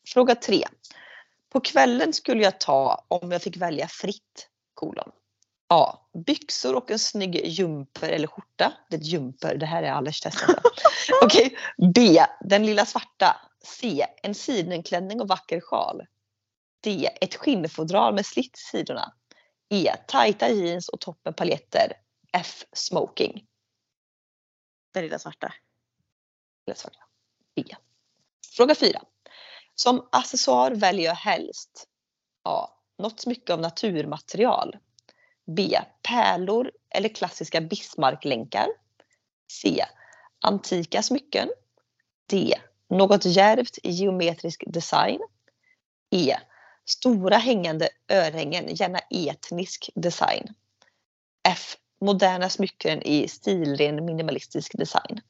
Fråga 0.09 0.35
tre. 0.35 0.64
På 1.52 1.61
kvällen 1.61 2.12
skulle 2.12 2.42
jag 2.42 2.61
ta 2.61 3.04
om 3.09 3.33
jag 3.33 3.42
fick 3.42 3.56
välja 3.56 3.87
fritt. 3.88 4.48
Kolon. 4.74 5.11
A. 5.72 5.98
Byxor 6.26 6.74
och 6.74 6.90
en 6.90 6.98
snygg 6.98 7.46
jumper 7.46 8.09
eller 8.09 8.26
skjorta. 8.26 8.72
Det 8.88 8.96
är 8.96 9.00
ett 9.00 9.06
jumper, 9.06 9.56
det 9.56 9.66
här 9.66 9.83
är 9.83 9.92
Allers 9.92 10.20
test. 10.20 10.42
alltså. 10.42 10.62
Okej. 11.22 11.56
B. 11.94 12.24
Den 12.40 12.66
lilla 12.66 12.87
svarta. 12.87 13.37
C. 13.64 14.06
En 14.22 14.35
sidenklänning 14.35 15.20
och 15.20 15.28
vacker 15.28 15.61
sjal. 15.61 16.06
D. 16.80 17.11
Ett 17.20 17.35
skinnfodral 17.35 18.14
med 18.14 18.26
slitt 18.26 18.59
i 18.59 18.61
sidorna. 18.61 19.14
E. 19.68 19.94
Tajta 20.09 20.50
jeans 20.50 20.88
och 20.88 21.00
toppen 21.00 21.35
paljetter. 21.35 21.92
F. 22.33 22.64
Smoking. 22.72 23.46
Den 24.94 25.02
lilla 25.02 25.18
svarta. 25.18 25.54
Eller 26.66 26.76
svarta. 26.76 27.00
B. 27.56 27.64
Fråga 28.56 28.74
4. 28.74 29.02
Som 29.74 30.09
accessoar 30.12 30.70
väljer 30.70 31.06
jag 31.06 31.14
helst 31.14 31.88
A. 32.44 32.68
Något 32.98 33.20
smycke 33.20 33.52
av 33.52 33.61
naturmaterial. 33.61 34.76
B. 35.56 35.78
Pärlor 36.02 36.70
eller 36.90 37.08
klassiska 37.08 37.60
Bismarcklänkar. 37.60 38.66
C. 39.52 39.84
Antika 40.40 41.02
smycken. 41.02 41.48
D. 42.26 42.54
Något 42.88 43.24
djärvt 43.24 43.78
i 43.82 43.90
geometrisk 43.90 44.64
design. 44.66 45.20
E. 46.10 46.36
Stora 46.84 47.36
hängande 47.36 47.88
örhängen, 48.08 48.74
gärna 48.74 48.98
etnisk 48.98 49.90
design. 49.94 50.54
F. 51.48 51.76
Moderna 52.00 52.48
smycken 52.48 53.02
i 53.02 53.28
stilren 53.28 54.04
minimalistisk 54.04 54.78
design. 54.78 55.20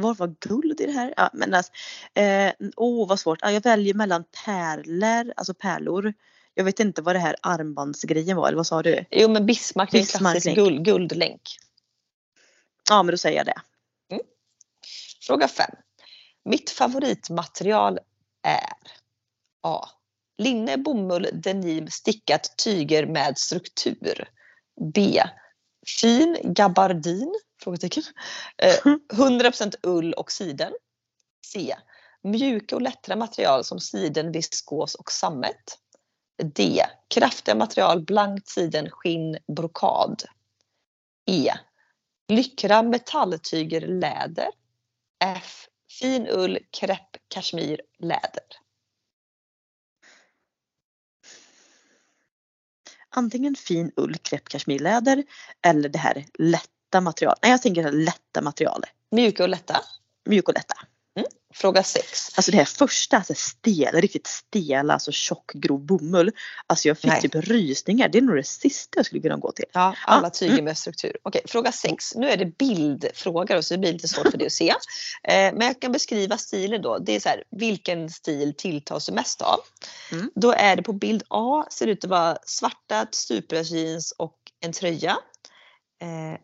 Var 0.00 0.14
var 0.14 0.34
guld 0.40 0.80
i 0.80 0.86
det 0.86 0.92
här? 0.92 1.14
Ja, 1.16 1.30
men 1.32 1.54
alltså, 1.54 1.72
eh, 2.14 2.52
oh, 2.76 3.08
vad 3.08 3.20
svårt. 3.20 3.38
Ja, 3.42 3.50
jag 3.50 3.62
väljer 3.62 3.94
mellan 3.94 4.24
pärlor, 4.44 5.32
alltså 5.36 5.54
pärlor. 5.54 6.14
Jag 6.54 6.64
vet 6.64 6.80
inte 6.80 7.02
vad 7.02 7.14
det 7.14 7.18
här 7.18 7.36
armbandsgrejen 7.42 8.36
var, 8.36 8.48
eller 8.48 8.56
vad 8.56 8.66
sa 8.66 8.82
du? 8.82 9.04
Jo 9.10 9.28
men 9.28 9.46
Bismarck, 9.46 9.90
det 9.90 9.96
är 9.96 10.00
en 10.00 10.04
Bismarck 10.04 10.32
klassisk 10.32 10.56
guld, 10.56 10.84
guldlänk. 10.84 11.42
Ja, 12.90 13.02
men 13.02 13.12
då 13.12 13.18
säger 13.18 13.36
jag 13.36 13.46
det. 13.46 13.60
Fråga 15.26 15.48
5. 15.48 15.70
Mitt 16.44 16.70
favoritmaterial 16.70 17.98
är 18.42 18.72
A. 19.62 19.88
Linne, 20.38 20.76
bomull, 20.76 21.28
denim, 21.32 21.90
stickat 21.90 22.56
tyger 22.64 23.06
med 23.06 23.38
struktur. 23.38 24.28
B. 24.94 25.22
Fin 25.96 26.38
gabardin? 26.42 27.34
Frågetecken. 27.62 28.02
Eh, 28.58 28.74
100% 29.12 29.74
ull 29.82 30.12
och 30.12 30.32
siden. 30.32 30.72
C. 31.46 31.74
Mjuka 32.22 32.76
och 32.76 32.82
lättare 32.82 33.16
material 33.16 33.64
som 33.64 33.80
siden, 33.80 34.32
viskos 34.32 34.94
och 34.94 35.12
sammet. 35.12 35.78
D. 36.54 36.86
Kraftiga 37.08 37.54
material, 37.54 38.04
blankt 38.04 38.48
siden, 38.48 38.90
skinn, 38.90 39.38
brokad. 39.56 40.22
E. 41.30 41.52
Lyckra 42.28 42.82
metalltyger, 42.82 43.80
läder. 43.80 44.48
F. 45.24 45.66
Fin 46.00 46.28
ull, 46.28 46.58
krepp, 46.70 47.16
kashmir, 47.28 47.80
läder. 47.98 48.44
Antingen 53.10 53.54
fin 53.54 53.92
ull, 53.96 54.16
krepp, 54.16 54.48
kashmirläder 54.48 55.24
eller 55.66 55.88
det 55.88 55.98
här 55.98 56.24
lätta 56.38 57.00
materialet. 57.00 57.38
Nej, 57.42 57.50
jag 57.50 57.62
tänker 57.62 57.92
lätta 57.92 58.42
materialet. 58.42 58.90
Mjuka 59.10 59.42
och 59.42 59.48
lätta. 59.48 59.80
Mjuk 60.28 60.48
och 60.48 60.54
lätta. 60.54 60.74
Fråga 61.54 61.82
6. 61.82 62.36
Alltså 62.36 62.50
det 62.50 62.56
här 62.56 62.64
första, 62.64 63.16
alltså 63.16 63.34
stel, 63.34 64.00
riktigt 64.00 64.26
stela, 64.26 64.92
alltså 64.92 65.12
tjock 65.12 65.52
grov 65.52 65.86
bomull. 65.86 66.32
Alltså 66.66 66.88
jag 66.88 66.98
fick 66.98 67.10
Nej. 67.10 67.20
typ 67.20 67.34
rysningar. 67.34 68.08
Det 68.08 68.18
är 68.18 68.22
nog 68.22 68.36
det 68.36 68.46
sista 68.46 68.98
jag 68.98 69.06
skulle 69.06 69.22
kunna 69.22 69.36
gå 69.36 69.52
till. 69.52 69.64
Ja, 69.72 69.94
alla 70.06 70.26
Ah, 70.26 70.30
tyger 70.30 70.62
med 70.62 70.78
struktur. 70.78 71.16
Okej, 71.22 71.40
fråga 71.46 71.72
6. 71.72 72.14
Nu 72.14 72.30
är 72.30 72.36
det 72.36 72.58
bildfrågor 72.58 73.60
så 73.60 73.74
det 73.74 73.78
blir 73.78 73.92
lite 73.92 74.08
svårt 74.08 74.30
för 74.30 74.38
dig 74.38 74.46
att 74.46 74.52
se. 74.52 74.74
Eh, 75.22 75.54
men 75.54 75.60
jag 75.60 75.80
kan 75.80 75.92
beskriva 75.92 76.38
stilen 76.38 76.82
då. 76.82 76.98
Det 76.98 77.16
är 77.16 77.20
så 77.20 77.28
här, 77.28 77.44
vilken 77.50 78.10
stil 78.10 78.54
tilltas 78.56 79.06
du 79.06 79.12
mest 79.12 79.42
av? 79.42 79.58
Mm. 80.12 80.30
Då 80.34 80.52
är 80.52 80.76
det 80.76 80.82
på 80.82 80.92
bild 80.92 81.22
A 81.28 81.66
ser 81.70 81.86
det 81.86 81.92
ut 81.92 82.04
att 82.04 82.10
vara 82.10 82.38
svarta 82.46 83.06
stuprörsjeans 83.12 84.14
och 84.18 84.36
en 84.60 84.72
tröja. 84.72 85.16
Eh, 86.02 86.40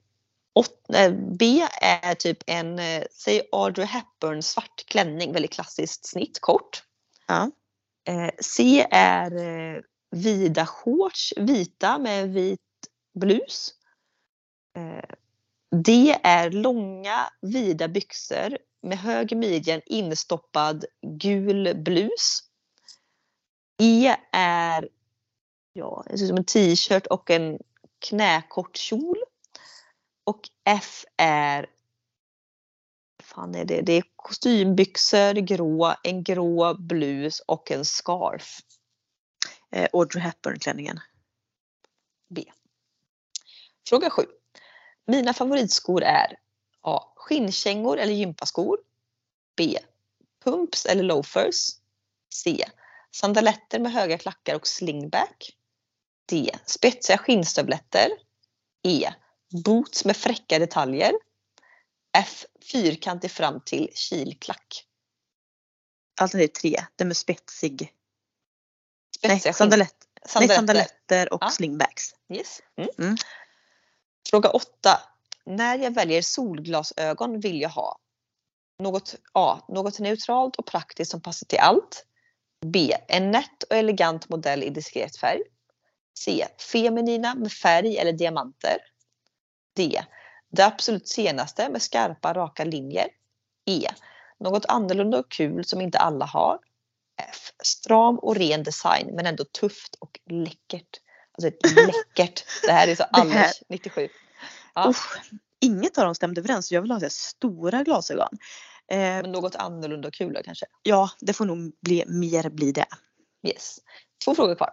B 1.38 1.68
är 1.80 2.14
typ 2.14 2.38
en, 2.46 2.78
eh, 2.78 3.02
säg 3.10 3.48
Audrey 3.52 3.86
Hepburn 3.86 4.42
svart 4.42 4.86
klänning, 4.86 5.32
väldigt 5.32 5.52
klassiskt 5.52 6.06
snitt, 6.06 6.40
kort. 6.40 6.82
Ja. 7.26 7.50
Eh, 8.08 8.30
C 8.40 8.86
är 8.90 9.36
eh, 9.36 9.82
vida 10.10 10.66
shorts, 10.66 11.32
vita 11.36 11.98
med 11.98 12.32
vit 12.32 12.60
blus. 13.14 13.74
Eh, 14.76 15.14
D 15.84 16.18
är 16.22 16.50
långa 16.50 17.30
vida 17.40 17.88
byxor 17.88 18.58
med 18.82 18.98
hög 18.98 19.36
midjan 19.36 19.80
instoppad 19.86 20.84
gul 21.02 21.74
blus. 21.76 22.40
E 23.82 24.16
är 24.32 24.88
ja, 25.72 26.04
det 26.06 26.18
ser 26.18 26.24
ut 26.24 26.28
som 26.28 26.36
en 26.36 26.44
t-shirt 26.44 27.06
och 27.06 27.30
en 27.30 27.58
knäkort 27.98 28.76
kjol. 28.76 29.23
Och 30.24 30.48
F 30.64 31.04
är 31.16 31.66
fan 33.22 33.54
är 33.54 33.64
det? 33.64 33.80
Det 33.80 33.92
är 33.92 34.02
kostymbyxor, 34.16 35.34
grå, 35.34 35.94
en 36.02 36.24
grå 36.24 36.74
blus 36.74 37.40
och 37.40 37.70
en 37.70 37.84
scarf. 37.84 38.58
Eh, 39.70 39.88
Audrey 39.92 40.22
Hepburn-klänningen. 40.22 41.00
B. 42.28 42.44
Fråga 43.88 44.10
7. 44.10 44.22
Mina 45.06 45.32
favoritskor 45.32 46.02
är 46.02 46.38
A. 46.80 47.12
Skinnkängor 47.16 47.98
eller 47.98 48.12
gympaskor. 48.12 48.78
B. 49.56 49.78
Pumps 50.44 50.86
eller 50.86 51.02
loafers. 51.02 51.70
C. 52.34 52.64
Sandaletter 53.10 53.78
med 53.78 53.92
höga 53.92 54.18
klackar 54.18 54.54
och 54.54 54.66
slingback. 54.66 55.56
D. 56.26 56.50
Spetsiga 56.66 57.18
skinnstövletter. 57.18 58.08
E. 58.82 59.12
Boots 59.64 60.04
med 60.04 60.16
fräcka 60.16 60.58
detaljer. 60.58 61.12
F. 62.18 62.44
Fyrkantig 62.72 63.30
fram 63.30 63.60
till 63.66 63.88
kilklack. 63.94 64.84
Alternativ 66.20 66.48
tre, 66.48 66.84
den 66.96 67.08
med 67.08 67.16
spetsig. 67.16 67.80
Nej, 69.22 69.40
Spetsiga 69.40 69.50
nej, 69.50 69.54
sandaletter. 69.54 69.96
sandaletter 70.26 71.32
och 71.32 71.42
Ja. 71.42 71.50
slingbacks. 71.50 72.14
Yes. 72.32 72.60
Mm. 72.76 72.90
Mm. 72.98 73.16
Fråga 74.30 74.50
8. 74.50 75.00
När 75.46 75.78
jag 75.78 75.94
väljer 75.94 76.22
solglasögon 76.22 77.40
vill 77.40 77.60
jag 77.60 77.70
ha 77.70 77.98
något, 78.78 79.14
A. 79.32 79.60
Något 79.68 79.98
neutralt 79.98 80.56
och 80.56 80.66
praktiskt 80.66 81.10
som 81.10 81.20
passar 81.20 81.46
till 81.46 81.58
allt. 81.58 82.06
B. 82.66 82.96
En 83.08 83.30
nätt 83.30 83.62
och 83.62 83.76
elegant 83.76 84.28
modell 84.28 84.62
i 84.62 84.70
diskret 84.70 85.16
färg. 85.16 85.40
C. 86.18 86.46
Feminina 86.72 87.34
med 87.34 87.52
färg 87.52 87.96
eller 87.98 88.12
diamanter. 88.12 88.76
D. 89.76 90.02
Det 90.52 90.62
absolut 90.66 91.08
senaste 91.08 91.68
med 91.68 91.82
skarpa 91.82 92.34
raka 92.34 92.64
linjer. 92.64 93.08
E. 93.66 93.86
Något 94.40 94.66
annorlunda 94.66 95.18
och 95.18 95.30
kul 95.30 95.64
som 95.64 95.80
inte 95.80 95.98
alla 95.98 96.26
har. 96.26 96.58
F. 97.32 97.50
Stram 97.62 98.18
och 98.18 98.36
ren 98.36 98.62
design 98.62 99.10
men 99.14 99.26
ändå 99.26 99.44
tufft 99.44 99.94
och 99.94 100.20
läckert. 100.30 101.00
Alltså 101.32 101.50
läckert. 101.86 102.44
Det 102.62 102.72
här 102.72 102.88
är 102.88 102.94
så 102.94 103.02
här- 103.12 103.20
Anders 103.22 103.62
97. 103.68 104.08
Ja. 104.74 104.88
Usch, 104.88 105.20
inget 105.60 105.98
av 105.98 106.04
dem 106.04 106.14
stämde 106.14 106.40
överens 106.40 106.68
så 106.68 106.74
jag 106.74 106.82
vill 106.82 106.90
ha 106.90 107.00
så 107.00 107.10
stora 107.10 107.82
glasögon. 107.82 108.28
Eh, 108.88 108.98
Men 108.98 109.32
något 109.32 109.56
annorlunda 109.56 110.08
och 110.08 110.14
kul 110.14 110.40
kanske. 110.44 110.66
ja, 110.82 111.10
det 111.20 111.32
får 111.32 111.44
nog 111.44 111.72
bli, 111.80 112.04
mer 112.06 112.50
bli 112.50 112.72
det. 112.72 112.86
Yes. 113.42 113.78
Två 114.24 114.34
frågor 114.34 114.54
kvar. 114.54 114.70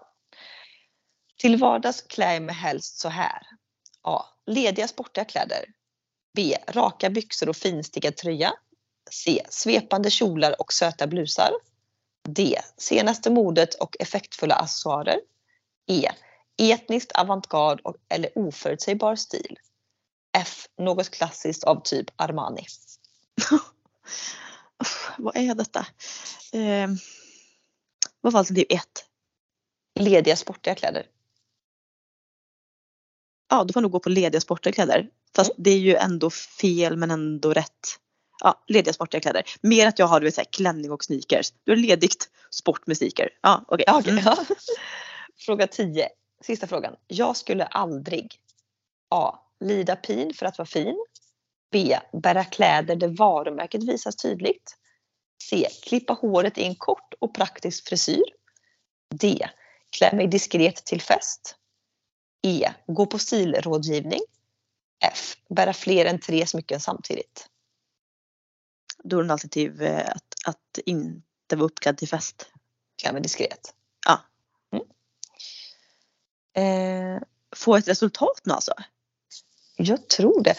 Till 1.37 1.57
vardags 1.57 2.01
klär 2.01 2.33
jag 2.33 2.43
mig 2.43 2.55
helst 2.55 2.99
så 2.99 3.09
här. 3.09 3.41
A. 4.01 4.23
Lediga 4.51 4.87
sportiga 4.87 5.25
kläder. 5.25 5.65
B. 6.35 6.57
Raka 6.67 7.09
byxor 7.09 7.49
och 7.49 7.55
finstickad 7.55 8.17
tröja. 8.17 8.53
C. 9.11 9.45
Svepande 9.49 10.09
kjolar 10.09 10.61
och 10.61 10.73
söta 10.73 11.07
blusar. 11.07 11.51
D. 12.29 12.59
Senaste 12.77 13.29
modet 13.29 13.73
och 13.73 13.95
effektfulla 13.99 14.55
accessoarer. 14.55 15.19
E. 15.87 16.09
Etniskt 16.57 17.11
avantgarde 17.11 17.81
eller 18.09 18.37
oförutsägbar 18.37 19.15
stil. 19.15 19.57
F. 20.37 20.65
Något 20.77 21.09
klassiskt 21.09 21.63
av 21.63 21.81
typ 21.83 22.11
Armani. 22.15 22.65
Vad 25.17 25.37
är 25.37 25.55
detta? 25.55 25.85
Eh, 26.53 26.89
vad 28.21 28.33
var 28.33 28.39
alternativ 28.39 28.65
ett? 28.69 29.05
Lediga 29.99 30.35
sportiga 30.35 30.75
kläder. 30.75 31.05
Ja, 33.51 33.63
då 33.63 33.73
får 33.73 33.79
jag 33.79 33.83
nog 33.83 33.91
gå 33.91 33.99
på 33.99 34.09
lediga 34.09 34.41
sportiga 34.41 34.73
kläder. 34.73 35.07
Fast 35.35 35.51
det 35.57 35.71
är 35.71 35.77
ju 35.77 35.95
ändå 35.95 36.29
fel 36.29 36.97
men 36.97 37.11
ändå 37.11 37.53
rätt. 37.53 37.97
Ja, 38.43 38.63
lediga 38.67 38.93
sportiga 38.93 39.21
kläder. 39.21 39.43
Mer 39.61 39.87
att 39.87 39.99
jag 39.99 40.07
har 40.07 40.19
du 40.19 40.25
vet, 40.25 40.35
så 40.35 40.41
här, 40.41 40.47
klänning 40.51 40.91
och 40.91 41.03
sneakers. 41.03 41.53
Du 41.63 41.71
har 41.71 41.77
ledigt 41.77 42.29
sport 42.51 42.87
med 42.87 42.97
sneaker. 42.97 43.29
Ja, 43.41 43.65
okej. 43.67 43.85
Okej. 43.89 44.11
Mm. 44.11 44.23
Ja. 44.25 44.37
Fråga 45.45 45.67
10. 45.67 46.09
Sista 46.43 46.67
frågan. 46.67 46.95
Jag 47.07 47.37
skulle 47.37 47.65
aldrig 47.65 48.35
A. 49.09 49.39
Lida 49.59 49.95
pin 49.95 50.33
för 50.33 50.45
att 50.45 50.57
vara 50.57 50.65
fin. 50.65 51.05
B. 51.71 51.99
Bära 52.13 52.43
kläder 52.43 52.95
där 52.95 53.07
varumärket 53.07 53.83
visas 53.83 54.15
tydligt. 54.15 54.77
C. 55.49 55.67
Klippa 55.83 56.13
håret 56.13 56.57
i 56.57 56.63
en 56.63 56.75
kort 56.75 57.13
och 57.19 57.35
praktisk 57.35 57.87
frisyr. 57.89 58.23
D. 59.15 59.47
Klä 59.97 60.15
mig 60.15 60.27
diskret 60.27 60.75
till 60.75 61.01
fest. 61.01 61.57
E. 62.41 62.73
Gå 62.87 63.05
på 63.05 63.19
stilrådgivning. 63.19 64.21
F. 65.03 65.35
Bära 65.49 65.73
fler 65.73 66.05
än 66.05 66.19
tre 66.19 66.47
smycken 66.47 66.79
samtidigt. 66.79 67.47
Då 69.03 69.19
är 69.19 69.23
det 69.23 69.33
alternativ 69.33 69.81
eh, 69.81 70.09
att, 70.09 70.35
att 70.45 70.79
inte 70.85 71.55
vara 71.55 71.65
uppklädd 71.65 71.97
till 71.97 72.07
fest. 72.07 72.51
Ja, 73.03 73.13
men 73.13 73.21
diskret. 73.21 73.73
Ja. 74.05 74.19
Mm. 74.71 74.85
Eh, 77.15 77.21
Få 77.55 77.75
ett 77.75 77.87
resultat 77.87 78.41
nu 78.43 78.53
alltså? 78.53 78.73
Jag 79.75 80.07
tror 80.07 80.43
det. 80.43 80.55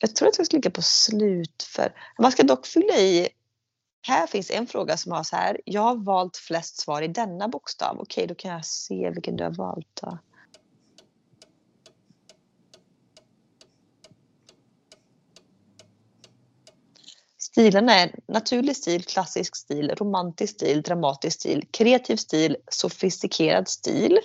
Jag 0.00 0.16
tror 0.16 0.28
att 0.28 0.38
jag 0.38 0.46
ska 0.46 0.56
ligga 0.56 0.70
på 0.70 0.82
slut 0.82 1.62
för... 1.62 1.94
Man 2.18 2.32
ska 2.32 2.42
dock 2.42 2.66
fylla 2.66 2.94
i 2.94 3.28
Här 4.06 4.26
finns 4.26 4.50
en 4.50 4.66
fråga 4.66 4.96
som 4.96 5.12
har 5.12 5.22
så 5.22 5.36
här. 5.36 5.60
Jag 5.64 5.82
har 5.82 5.94
valt 5.94 6.36
flest 6.36 6.80
svar 6.80 7.02
i 7.02 7.08
denna 7.08 7.48
bokstav. 7.48 8.00
Okej, 8.00 8.26
då 8.26 8.34
kan 8.34 8.50
jag 8.50 8.64
se 8.66 9.10
vilken 9.10 9.36
du 9.36 9.44
har 9.44 9.50
valt. 9.50 10.00
Då. 10.02 10.18
Stilen 17.54 17.88
är 17.88 18.14
naturlig 18.28 18.76
stil, 18.76 19.04
klassisk 19.04 19.56
stil, 19.56 19.94
romantisk 19.96 20.54
stil, 20.54 20.82
dramatisk 20.82 21.40
stil, 21.40 21.64
kreativ 21.70 22.16
stil, 22.16 22.56
sofistikerad 22.70 23.68
stil. 23.68 24.18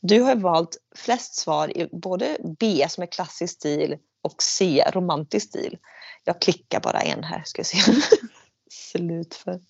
Du 0.00 0.20
har 0.20 0.36
valt 0.36 0.76
flest 0.96 1.34
svar 1.34 1.78
i 1.78 1.88
både 1.92 2.38
B 2.60 2.86
som 2.88 3.02
är 3.02 3.06
klassisk 3.06 3.54
stil 3.54 3.96
och 4.22 4.42
C 4.42 4.84
romantisk 4.94 5.48
stil. 5.48 5.78
Jag 6.24 6.40
klickar 6.40 6.80
bara 6.80 7.00
en 7.00 7.24
här 7.24 7.42
ska 7.46 7.64
se. 7.64 7.78
Slut 8.70 9.34
för. 9.34 9.60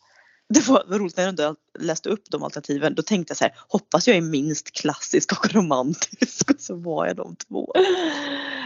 Det 0.49 0.69
var 0.69 0.99
roligt 0.99 1.17
när 1.17 1.33
du 1.33 1.55
läste 1.79 2.09
upp 2.09 2.31
de 2.31 2.43
alternativen. 2.43 2.95
Då 2.95 3.03
tänkte 3.03 3.31
jag 3.31 3.39
så 3.39 3.45
här, 3.45 3.55
hoppas 3.69 4.09
jag 4.09 4.17
är 4.17 4.21
minst 4.21 4.73
klassisk 4.73 5.33
och 5.33 5.55
romantisk. 5.55 6.51
Och 6.51 6.61
så 6.61 6.75
var 6.75 7.07
jag 7.07 7.17
de 7.17 7.37
två. 7.37 7.73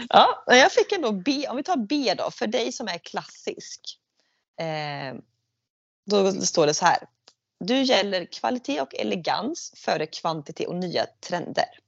Ja, 0.09 0.43
jag 0.47 0.71
fick 0.71 0.91
ändå 0.91 1.11
B. 1.11 1.45
Om 1.49 1.57
vi 1.57 1.63
tar 1.63 1.77
B 1.77 2.13
då, 2.17 2.31
för 2.31 2.47
dig 2.47 2.71
som 2.71 2.87
är 2.87 2.97
klassisk. 2.97 3.99
Eh, 4.59 5.15
då 6.05 6.31
står 6.31 6.65
det 6.67 6.73
så 6.73 6.85
här. 6.85 7.07
Du 7.59 7.81
gäller 7.81 8.25
kvalitet 8.25 8.81
och 8.81 8.95
elegans 8.95 9.73
före 9.75 10.05
kvantitet 10.07 10.67
och 10.67 10.75
nya 10.75 11.05
trender. 11.05 11.79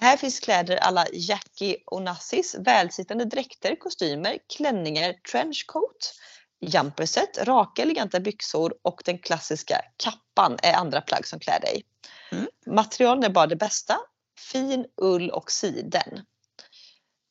Här 0.00 0.16
finns 0.16 0.40
kläder 0.40 0.76
alla 0.76 1.06
Jackie 1.12 1.76
och 1.86 2.02
Nassis, 2.02 2.56
välsittande 2.58 3.24
dräkter, 3.24 3.76
kostymer, 3.76 4.38
klänningar, 4.56 5.12
trenchcoat, 5.12 6.14
jumperset, 6.60 7.38
raka 7.38 7.82
eleganta 7.82 8.20
byxor 8.20 8.74
och 8.82 9.02
den 9.04 9.18
klassiska 9.18 9.80
kappan 9.96 10.58
är 10.62 10.74
andra 10.74 11.00
plagg 11.00 11.26
som 11.26 11.40
klär 11.40 11.60
dig. 11.60 11.82
Mm. 12.32 12.46
Materialen 12.66 13.24
är 13.24 13.28
bara 13.28 13.46
det 13.46 13.56
bästa. 13.56 13.98
Fin 14.52 14.86
ull 14.96 15.30
och 15.30 15.50
siden. 15.50 16.20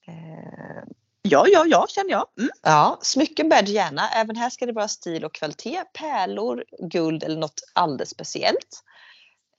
Eh, 0.07 0.83
Ja, 1.21 1.47
ja, 1.47 1.65
ja 1.67 1.85
känner 1.89 2.11
jag. 2.11 2.27
Mm. 2.39 2.51
Ja, 2.61 2.99
smycken 3.01 3.49
bär 3.49 3.61
du 3.61 3.71
gärna. 3.71 4.09
Även 4.09 4.35
här 4.35 4.49
ska 4.49 4.65
det 4.65 4.71
vara 4.71 4.87
stil 4.87 5.25
och 5.25 5.33
kvalitet. 5.33 5.83
Pärlor, 5.93 6.63
guld 6.79 7.23
eller 7.23 7.39
något 7.39 7.61
alldeles 7.73 8.09
speciellt. 8.09 8.83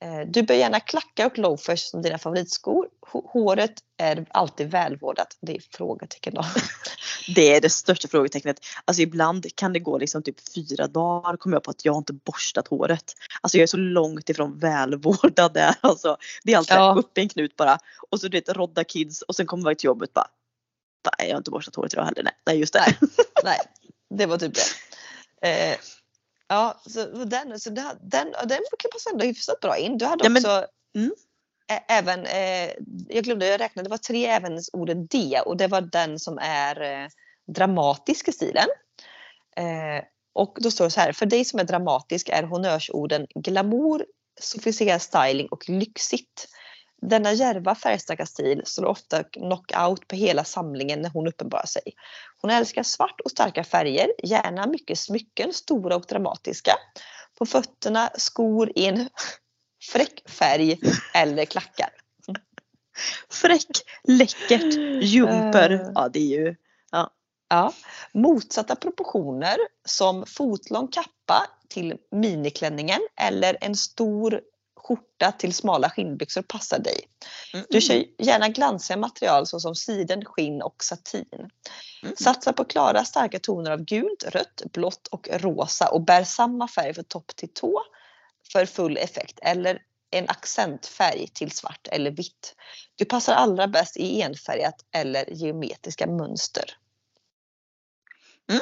Eh, 0.03 0.27
du 0.27 0.43
bör 0.43 0.55
gärna 0.55 0.79
klacka 0.79 1.25
och 1.25 1.37
loafers 1.37 1.79
som 1.79 2.01
dina 2.01 2.17
favoritskor. 2.17 2.87
Håret 3.25 3.73
är 3.97 4.25
alltid 4.29 4.71
välvårdat. 4.71 5.37
Det 5.41 5.55
är 5.55 5.61
frågetecken 5.71 6.33
då. 6.33 6.45
Det 7.35 7.55
är 7.55 7.61
det 7.61 7.69
största 7.69 8.07
frågetecknet. 8.07 8.59
Alltså 8.85 9.01
ibland 9.01 9.55
kan 9.55 9.73
det 9.73 9.79
gå 9.79 9.97
liksom 9.97 10.23
typ 10.23 10.53
fyra 10.55 10.87
dagar 10.87 11.37
kommer 11.37 11.55
jag 11.55 11.63
på 11.63 11.71
att 11.71 11.85
jag 11.85 11.97
inte 11.97 12.13
borstat 12.13 12.67
håret. 12.67 13.13
Alltså 13.41 13.57
jag 13.57 13.63
är 13.63 13.67
så 13.67 13.77
långt 13.77 14.29
ifrån 14.29 14.59
välvårdad 14.59 15.53
där. 15.53 15.75
Alltså, 15.81 16.17
det 16.43 16.53
är 16.53 16.57
alltid 16.57 16.77
ja. 16.77 16.95
upp 16.97 17.17
i 17.17 17.21
en 17.21 17.29
knut 17.29 17.55
bara. 17.55 17.77
Och 18.09 18.19
så 18.19 18.27
du 18.27 18.37
vet 18.37 18.49
rodda 18.49 18.83
kids 18.83 19.21
och 19.21 19.35
sen 19.35 19.45
kommer 19.45 19.63
man 19.63 19.75
till 19.75 19.87
jobbet 19.87 20.13
bara 20.13 20.27
nej 21.19 21.27
jag 21.27 21.35
har 21.35 21.37
inte 21.37 21.51
borstat 21.51 21.75
håret 21.75 21.93
idag 21.93 22.05
heller. 22.05 22.23
Nej, 22.23 22.33
nej 22.45 22.59
just 22.59 22.73
det. 22.73 22.97
Nej, 23.43 23.59
det 24.09 24.25
var 24.25 24.37
typ 24.37 24.53
det. 24.53 24.61
Eh, 25.47 25.77
ja, 26.47 26.81
så 26.85 27.05
den, 27.05 27.59
så 27.59 27.69
den, 27.69 27.97
den, 28.01 28.31
den 28.45 28.59
passa 28.91 29.09
ändå 29.09 29.25
hyfsat 29.25 29.59
bra 29.59 29.77
in. 29.77 29.97
Du 29.97 30.05
hade 30.05 30.29
också 30.29 30.47
ja, 30.47 30.67
men, 30.93 31.03
mm. 31.03 31.13
även, 31.87 32.25
eh, 32.25 32.71
jag 33.07 33.23
glömde 33.23 33.47
jag 33.47 33.61
räknade, 33.61 33.87
det 33.87 33.91
var 33.91 33.97
tre 33.97 34.25
ävensordet 34.25 35.11
D 35.11 35.41
och 35.45 35.57
det 35.57 35.67
var 35.67 35.81
den 35.81 36.19
som 36.19 36.37
är 36.41 36.81
eh, 36.81 37.07
dramatisk 37.47 38.27
i 38.27 38.31
stilen. 38.31 38.67
Eh, 39.57 40.03
och 40.33 40.57
då 40.61 40.71
står 40.71 40.85
det 40.85 40.91
så 40.91 40.99
här, 40.99 41.11
för 41.11 41.25
dig 41.25 41.45
som 41.45 41.59
är 41.59 41.63
dramatisk 41.63 42.29
är 42.29 42.43
honnörsorden 42.43 43.27
glamour, 43.35 44.05
sofistikerad 44.41 45.01
styling 45.01 45.47
och 45.47 45.69
lyxigt. 45.69 46.47
Denna 47.09 47.33
järva 47.33 47.75
färgstarka 47.75 48.25
stil 48.25 48.61
slår 48.65 48.87
ofta 48.87 49.23
knockout 49.23 50.07
på 50.07 50.15
hela 50.15 50.43
samlingen 50.43 51.01
när 51.01 51.09
hon 51.09 51.27
uppenbarar 51.27 51.65
sig. 51.65 51.81
Hon 52.41 52.51
älskar 52.51 52.83
svart 52.83 53.21
och 53.25 53.31
starka 53.31 53.63
färger, 53.63 54.07
gärna 54.23 54.67
mycket 54.67 54.99
smycken, 54.99 55.53
stora 55.53 55.95
och 55.95 56.05
dramatiska. 56.09 56.75
På 57.37 57.45
fötterna 57.45 58.09
skor 58.17 58.71
i 58.75 58.85
en 58.85 59.09
fräck 59.91 60.29
färg 60.29 60.79
eller 61.13 61.45
klackar. 61.45 61.89
Fräck, 63.29 63.67
läckert, 64.03 64.73
jumper. 65.01 65.71
Eh. 65.71 65.91
Ja 65.95 66.09
det 66.13 66.19
är 66.19 66.39
ju... 66.39 66.55
Ja. 66.91 67.09
Ja. 67.49 67.73
Motsatta 68.13 68.75
proportioner 68.75 69.57
som 69.85 70.25
fotlång 70.25 70.87
kappa 70.87 71.47
till 71.69 71.97
miniklänningen 72.11 72.99
eller 73.21 73.57
en 73.61 73.75
stor 73.75 74.41
skjorta 74.83 75.31
till 75.31 75.53
smala 75.53 75.89
skinnbyxor 75.89 76.41
passar 76.41 76.79
dig. 76.79 77.07
Mm. 77.53 77.65
Du 77.69 77.81
kör 77.81 78.03
gärna 78.17 78.49
glansiga 78.49 78.97
material 78.97 79.47
såsom 79.47 79.75
siden, 79.75 80.25
skinn 80.25 80.61
och 80.61 80.83
satin. 80.83 81.49
Mm. 82.03 82.15
Satsa 82.15 82.53
på 82.53 82.65
klara 82.65 83.05
starka 83.05 83.39
toner 83.39 83.71
av 83.71 83.85
gult, 83.85 84.23
rött, 84.23 84.61
blått 84.73 85.07
och 85.07 85.27
rosa 85.31 85.87
och 85.87 86.01
bär 86.01 86.23
samma 86.23 86.67
färg 86.67 86.93
från 86.93 87.05
topp 87.05 87.35
till 87.35 87.53
tå 87.53 87.81
för 88.51 88.65
full 88.65 88.97
effekt 88.97 89.39
eller 89.41 89.81
en 90.11 90.29
accentfärg 90.29 91.27
till 91.27 91.51
svart 91.51 91.87
eller 91.91 92.11
vitt. 92.11 92.55
Du 92.95 93.05
passar 93.05 93.33
allra 93.33 93.67
bäst 93.67 93.97
i 93.97 94.21
enfärgat 94.21 94.85
eller 94.91 95.29
geometriska 95.29 96.07
mönster. 96.07 96.77
Mm. 98.49 98.61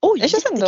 Oj, 0.00 0.20
det 0.20 0.28
känns 0.28 0.44
ändå, 0.44 0.66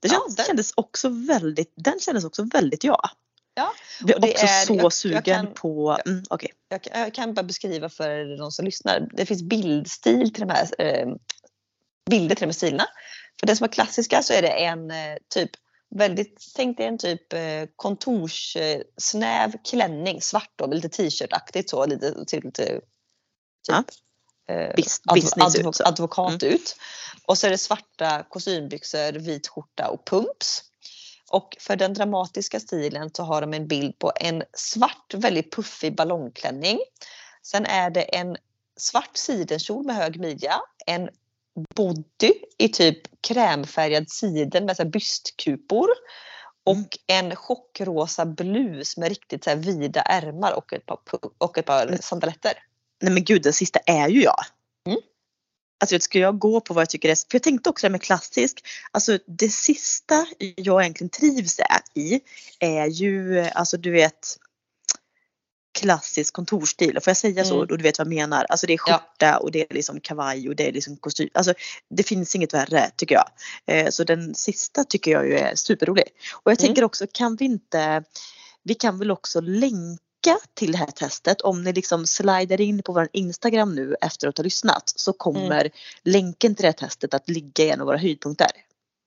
det 0.00 0.08
känns, 0.08 0.24
ja, 0.28 0.34
den, 0.36 0.46
kändes 0.46 0.72
också 0.76 1.08
väldigt, 1.08 1.72
den 1.76 2.00
kändes 2.00 2.24
också 2.24 2.42
väldigt 2.42 2.84
jag. 2.84 3.10
Ja. 3.58 3.74
Jag 4.00 4.20
blir 4.20 4.30
också 4.30 4.46
är, 4.46 4.66
så 4.66 4.74
jag, 4.74 4.92
sugen 4.92 5.14
jag 5.14 5.24
kan, 5.24 5.54
på... 5.54 5.98
Mm, 6.06 6.22
okay. 6.30 6.48
jag, 6.68 6.80
jag, 6.92 7.14
kan 7.14 7.34
bara 7.34 7.42
beskriva 7.42 7.88
för 7.88 8.38
de 8.38 8.52
som 8.52 8.64
lyssnar. 8.64 9.08
Det 9.12 9.26
finns 9.26 9.42
bildstil 9.42 10.34
till 10.34 10.46
de 10.46 10.52
här 10.54 10.68
eh, 10.78 11.06
bilder 12.10 12.34
till 12.34 12.42
de 12.42 12.46
här 12.46 12.52
stilarna. 12.52 12.86
För 13.40 13.46
den 13.46 13.56
som 13.56 13.64
är 13.64 13.68
klassiska 13.68 14.22
så 14.22 14.32
är 14.32 14.42
det 14.42 14.48
en 14.48 14.90
eh, 14.90 15.16
typ 15.34 15.50
väldigt, 15.90 16.52
tänk 16.54 16.76
dig 16.76 16.86
en 16.86 16.98
typ 16.98 17.32
eh, 17.32 17.40
kontorssnäv 17.76 19.52
klänning, 19.64 20.22
svart 20.22 20.52
då, 20.56 20.66
lite 20.66 20.88
t-shirtaktigt 20.88 21.70
så, 21.70 21.86
lite, 21.86 22.24
typ, 22.24 22.44
lite 22.44 22.66
typ, 22.66 22.84
ja. 23.68 23.84
eh, 24.48 24.74
advo, 25.06 25.68
ut, 25.68 25.80
advokat 25.80 26.42
mm. 26.42 26.54
ut. 26.54 26.76
Och 27.26 27.38
så 27.38 27.46
är 27.46 27.50
det 27.50 27.58
svarta 27.58 28.22
kostymbyxor, 28.28 29.12
vit 29.12 29.48
skjorta 29.48 29.88
och 29.88 30.04
pumps. 30.04 30.62
Och 31.30 31.56
för 31.60 31.76
den 31.76 31.94
dramatiska 31.94 32.60
stilen 32.60 33.10
så 33.14 33.22
har 33.22 33.40
de 33.40 33.54
en 33.54 33.66
bild 33.66 33.98
på 33.98 34.12
en 34.16 34.42
svart 34.52 35.14
väldigt 35.14 35.52
puffig 35.52 35.96
ballongklänning. 35.96 36.78
Sen 37.42 37.66
är 37.66 37.90
det 37.90 38.02
en 38.02 38.36
svart 38.76 39.16
sidenkjol 39.16 39.86
med 39.86 39.96
hög 39.96 40.20
midja, 40.20 40.60
en 40.86 41.08
body 41.74 42.32
i 42.58 42.68
typ 42.68 43.20
krämfärgad 43.20 44.10
siden 44.10 44.64
med 44.64 44.76
så 44.76 44.84
bystkupor 44.84 45.88
och 46.64 46.76
mm. 46.76 46.86
en 47.06 47.36
chockrosa 47.36 48.26
blus 48.26 48.96
med 48.96 49.08
riktigt 49.08 49.44
så 49.44 49.54
vida 49.54 50.00
ärmar 50.00 50.52
och 50.52 50.72
ett 50.72 50.86
par, 50.86 50.98
och 51.38 51.58
ett 51.58 51.66
par 51.66 51.98
sandaletter. 52.00 52.52
Nej 53.02 53.12
men 53.12 53.24
gud 53.24 53.42
den 53.42 53.52
sista 53.52 53.78
är 53.86 54.08
ju 54.08 54.22
jag. 54.22 54.44
Mm. 54.86 54.98
Alltså 55.78 56.00
ska 56.00 56.18
jag 56.18 56.38
gå 56.38 56.60
på 56.60 56.74
vad 56.74 56.82
jag 56.82 56.90
tycker 56.90 57.08
är, 57.08 57.14
för 57.14 57.34
jag 57.34 57.42
tänkte 57.42 57.70
också 57.70 57.86
det 57.86 57.90
med 57.90 58.02
klassisk, 58.02 58.64
alltså 58.90 59.18
det 59.26 59.52
sista 59.52 60.26
jag 60.56 60.82
egentligen 60.82 61.10
trivs 61.10 61.60
i 61.94 62.20
är 62.60 62.86
ju, 62.86 63.40
alltså 63.40 63.76
du 63.76 63.90
vet 63.90 64.38
klassisk 65.78 66.34
kontorstil, 66.34 66.98
får 67.00 67.10
jag 67.10 67.16
säga 67.16 67.44
så? 67.44 67.54
Mm. 67.54 67.60
Och 67.60 67.78
du 67.78 67.82
vet 67.82 67.98
vad 67.98 68.06
jag 68.06 68.14
menar. 68.14 68.44
Alltså 68.48 68.66
det 68.66 68.72
är 68.72 68.78
skjorta 68.78 69.06
ja. 69.18 69.36
och 69.36 69.52
det 69.52 69.70
är 69.70 69.74
liksom 69.74 70.00
kavaj 70.00 70.48
och 70.48 70.56
det 70.56 70.68
är 70.68 70.72
liksom 70.72 70.96
kostym. 70.96 71.28
Alltså 71.34 71.54
det 71.90 72.02
finns 72.02 72.34
inget 72.34 72.54
värre 72.54 72.90
tycker 72.96 73.14
jag. 73.14 73.28
Eh, 73.66 73.90
så 73.90 74.04
den 74.04 74.34
sista 74.34 74.84
tycker 74.84 75.10
jag 75.10 75.26
ju 75.26 75.38
är 75.38 75.54
superrolig. 75.54 76.04
Och 76.32 76.50
jag 76.50 76.60
mm. 76.60 76.66
tänker 76.66 76.84
också, 76.84 77.06
kan 77.12 77.36
vi 77.36 77.44
inte, 77.44 78.04
vi 78.62 78.74
kan 78.74 78.98
väl 78.98 79.10
också 79.10 79.40
länka 79.40 80.02
länka 80.26 80.40
till 80.54 80.72
det 80.72 80.78
här 80.78 80.86
testet. 80.86 81.40
Om 81.40 81.62
ni 81.64 81.72
liksom 81.72 82.06
slider 82.06 82.60
in 82.60 82.82
på 82.82 82.92
vår 82.92 83.08
Instagram 83.12 83.74
nu 83.74 83.96
efter 84.00 84.28
att 84.28 84.36
ha 84.36 84.44
lyssnat 84.44 84.92
så 84.96 85.12
kommer 85.12 85.60
mm. 85.60 85.72
länken 86.02 86.54
till 86.54 86.62
det 86.62 86.68
här 86.68 86.88
testet 86.88 87.14
att 87.14 87.28
ligga 87.28 87.64
i 87.64 87.70
en 87.70 87.80
av 87.80 87.86
våra 87.86 87.98
höjdpunkter. 87.98 88.50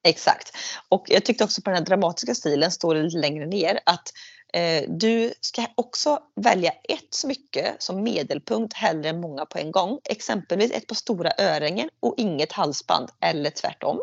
Exakt. 0.04 0.56
Och 0.90 1.06
jag 1.08 1.26
tyckte 1.26 1.44
också 1.44 1.62
på 1.62 1.70
den 1.70 1.78
här 1.78 1.86
dramatiska 1.86 2.36
stilen 2.36 2.72
står 2.72 2.96
det 2.96 3.04
lite 3.04 3.18
längre 3.18 3.46
ner 3.46 3.80
att 3.86 4.14
eh, 4.54 4.84
du 4.90 5.34
ska 5.42 5.66
också 5.76 6.20
välja 6.36 6.72
ett 6.72 7.14
smycke 7.14 7.76
som 7.80 8.04
medelpunkt 8.04 8.74
hellre 8.74 9.10
än 9.10 9.22
många 9.22 9.46
på 9.46 9.58
en 9.58 9.72
gång. 9.72 10.00
Exempelvis 10.04 10.72
ett 10.72 10.88
par 10.88 10.96
stora 10.96 11.32
örhängen 11.38 11.90
och 12.00 12.14
inget 12.18 12.52
halsband 12.52 13.10
eller 13.22 13.50
tvärtom. 13.50 14.00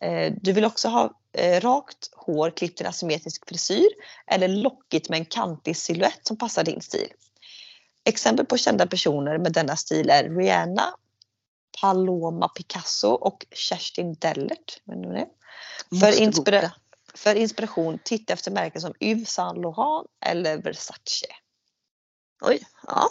Eh, 0.00 0.32
du 0.40 0.52
vill 0.52 0.64
också 0.64 0.88
ha 0.88 1.20
eh, 1.32 1.60
rakt 1.60 2.10
hår 2.16 2.50
klippt 2.50 2.80
i 2.80 2.84
en 2.84 2.90
asymmetrisk 2.90 3.48
frisyr 3.48 3.88
eller 4.26 4.48
lockigt 4.48 5.08
med 5.08 5.18
en 5.18 5.24
kantig 5.24 5.76
silhuett 5.76 6.26
som 6.26 6.38
passar 6.38 6.64
din 6.64 6.80
stil. 6.80 7.08
Exempel 8.04 8.46
på 8.46 8.56
kända 8.56 8.86
personer 8.86 9.38
med 9.38 9.52
denna 9.52 9.76
stil 9.76 10.10
är 10.10 10.30
Rihanna, 10.36 10.94
Paloma 11.80 12.48
Picasso 12.48 13.08
och 13.08 13.46
Kerstin 13.50 14.14
Dellert. 14.14 14.82
För, 16.00 16.20
inspira 16.20 16.72
för 17.14 17.34
inspiration, 17.34 17.98
titta 18.04 18.32
efter 18.32 18.50
märken 18.50 18.80
som 18.80 18.94
Yves 19.00 19.30
Saint 19.30 19.58
Laurent 19.58 20.06
eller 20.26 20.58
Versace. 20.58 21.26
Oj, 22.40 22.66
ja. 22.86 23.10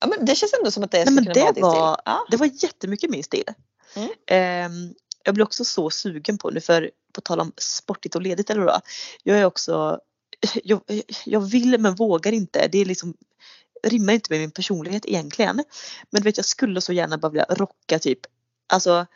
Ja 0.00 0.06
men 0.06 0.24
det 0.24 0.34
känns 0.34 0.52
ändå 0.52 0.70
som 0.70 0.84
att 0.84 0.90
det 0.90 1.04
Nej, 1.04 1.14
men 1.14 1.24
skulle 1.24 1.34
kunna 1.34 1.44
vara 1.44 1.52
din 1.52 1.64
stil. 1.64 2.02
Ja. 2.04 2.26
det 2.30 2.36
var 2.36 2.46
jättemycket 2.46 3.10
min 3.10 3.24
stil. 3.24 3.44
Mm. 3.94 4.08
Ehm, 4.26 4.94
jag 5.24 5.34
blir 5.34 5.44
också 5.44 5.64
så 5.64 5.90
sugen 5.90 6.38
på 6.38 6.50
nu 6.50 6.60
för 6.60 6.90
på 7.12 7.20
tal 7.20 7.40
om 7.40 7.52
sportigt 7.56 8.14
och 8.14 8.22
ledigt 8.22 8.50
eller 8.50 8.62
vad. 8.62 8.80
Jag 9.22 9.38
är 9.38 9.44
också, 9.44 10.00
jag, 10.64 10.80
jag 11.24 11.40
vill 11.40 11.80
men 11.80 11.94
vågar 11.94 12.32
inte. 12.32 12.68
Det 12.68 12.78
är 12.78 12.84
liksom 12.84 13.14
rimmar 13.82 14.12
inte 14.12 14.32
med 14.32 14.40
min 14.40 14.50
personlighet 14.50 15.06
egentligen. 15.06 15.64
Men 16.10 16.22
du 16.22 16.24
vet 16.24 16.36
jag 16.36 16.46
skulle 16.46 16.80
så 16.80 16.92
gärna 16.92 17.18
bara 17.18 17.32
vilja 17.32 17.46
rocka 17.48 17.98
typ 17.98 18.20
alltså 18.68 19.06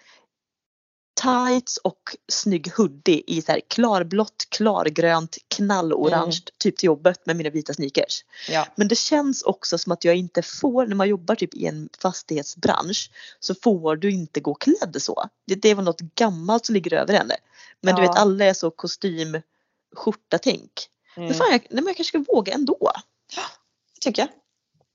tights 1.23 1.77
och 1.77 2.17
snygg 2.29 2.73
hoodie 2.77 3.23
i 3.27 3.43
så 3.43 3.53
här 3.53 3.61
klarblått, 3.69 4.47
klargrönt, 4.49 5.37
knallorange 5.49 6.23
Mm. 6.23 6.33
typ 6.59 6.77
till 6.77 6.87
jobbet 6.87 7.27
med 7.27 7.37
mina 7.37 7.51
vita 7.51 7.75
sneakers. 7.75 8.25
Ja. 8.49 8.67
Men 8.77 8.89
det 8.89 8.97
känns 8.97 9.43
också 9.43 9.79
som 9.79 9.93
att 9.93 10.05
jag 10.05 10.17
inte 10.17 10.43
får, 10.43 10.87
när 10.87 10.95
man 10.97 11.09
jobbar 11.09 11.35
typ 11.35 11.55
i 11.55 11.67
en 11.67 11.89
fastighetsbransch 11.99 13.11
så 13.41 13.55
får 13.55 13.97
du 13.97 14.11
inte 14.11 14.41
gå 14.41 14.55
klädd 14.55 14.97
så. 15.03 15.29
Det, 15.47 15.55
det 15.55 15.75
var 15.75 15.83
något 15.83 16.01
gammalt 16.01 16.67
som 16.67 16.73
ligger 16.75 16.93
över 16.95 17.15
henne. 17.15 17.35
Men 17.81 17.95
du 17.97 18.03
Ja. 18.03 18.09
vet 18.09 18.19
alla 18.19 18.45
är 18.45 18.55
så 18.55 18.71
kostym, 18.71 19.41
skjorta 19.97 20.39
tänk. 20.39 20.71
Men 21.17 21.25
Mm. 21.25 21.39
fan 21.39 21.49
jag, 21.51 21.61
nej, 21.61 21.67
men 21.71 21.87
jag 21.87 21.97
kanske 21.97 22.19
ska 22.21 22.33
våga 22.33 22.53
ändå. 22.53 22.93
tycker 24.01 24.23
jag. 24.23 24.29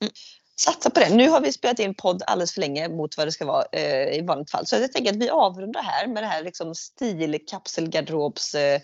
Mm. 0.02 0.14
Satsa 0.60 0.90
på 0.90 1.00
det. 1.00 1.10
Nu 1.10 1.30
har 1.30 1.42
vi 1.42 1.52
spelat 1.52 1.80
in 1.80 1.96
podd 1.96 2.24
alldeles 2.28 2.54
för 2.54 2.62
länge 2.62 2.90
mot 2.90 3.18
vad 3.18 3.28
det 3.28 3.32
ska 3.32 3.46
vara 3.46 3.66
eh, 3.72 4.18
i 4.18 4.22
vanligt 4.22 4.52
fall. 4.52 4.66
Så 4.68 4.76
jag 4.76 4.94
tänker 4.94 5.12
att 5.12 5.18
vi 5.18 5.30
avrundar 5.30 5.82
här 5.82 6.08
med 6.08 6.24
det 6.24 6.28
här 6.28 6.44
liksom 6.44 6.76
stilkapselgarderobs 6.76 8.56
eh, 8.56 8.82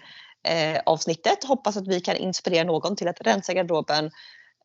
eh, 0.47 0.81
avsnittet. 0.85 1.43
Hoppas 1.43 1.77
att 1.77 1.87
vi 1.87 2.01
kan 2.01 2.15
inspirera 2.15 2.63
någon 2.63 2.95
till 2.95 3.07
att 3.07 3.21
rensa 3.21 3.53
garderoben 3.53 4.11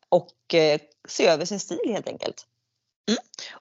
och 0.09 0.53
eh, 0.53 0.79
se 1.07 1.27
över 1.27 1.45
sin 1.45 1.59
stil 1.59 1.79
helt 1.85 2.07
enkelt. 2.07 2.45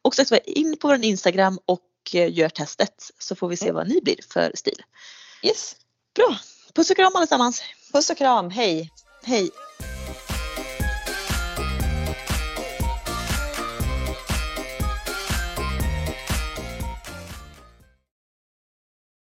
Och 0.02 0.14
så 0.14 0.36
in 0.36 0.76
på 0.76 0.88
vår 0.88 1.04
Instagram 1.04 1.58
och 1.66 1.80
eh, 2.14 2.32
gör 2.32 2.48
testet 2.48 3.10
så 3.18 3.36
får 3.36 3.48
vi 3.48 3.56
se 3.56 3.64
Mm. 3.68 3.76
vad 3.76 3.88
ni 3.88 4.00
blir 4.00 4.18
för 4.32 4.52
stil. 4.54 4.82
Yes. 5.42 5.76
Bra! 6.14 6.36
Puss 6.74 6.90
och 6.90 6.96
kram 6.96 7.16
allesammans! 7.16 7.62
Puss 7.92 8.10
och 8.10 8.16
kram, 8.16 8.50
hej! 8.50 8.90
Hej! 9.22 9.50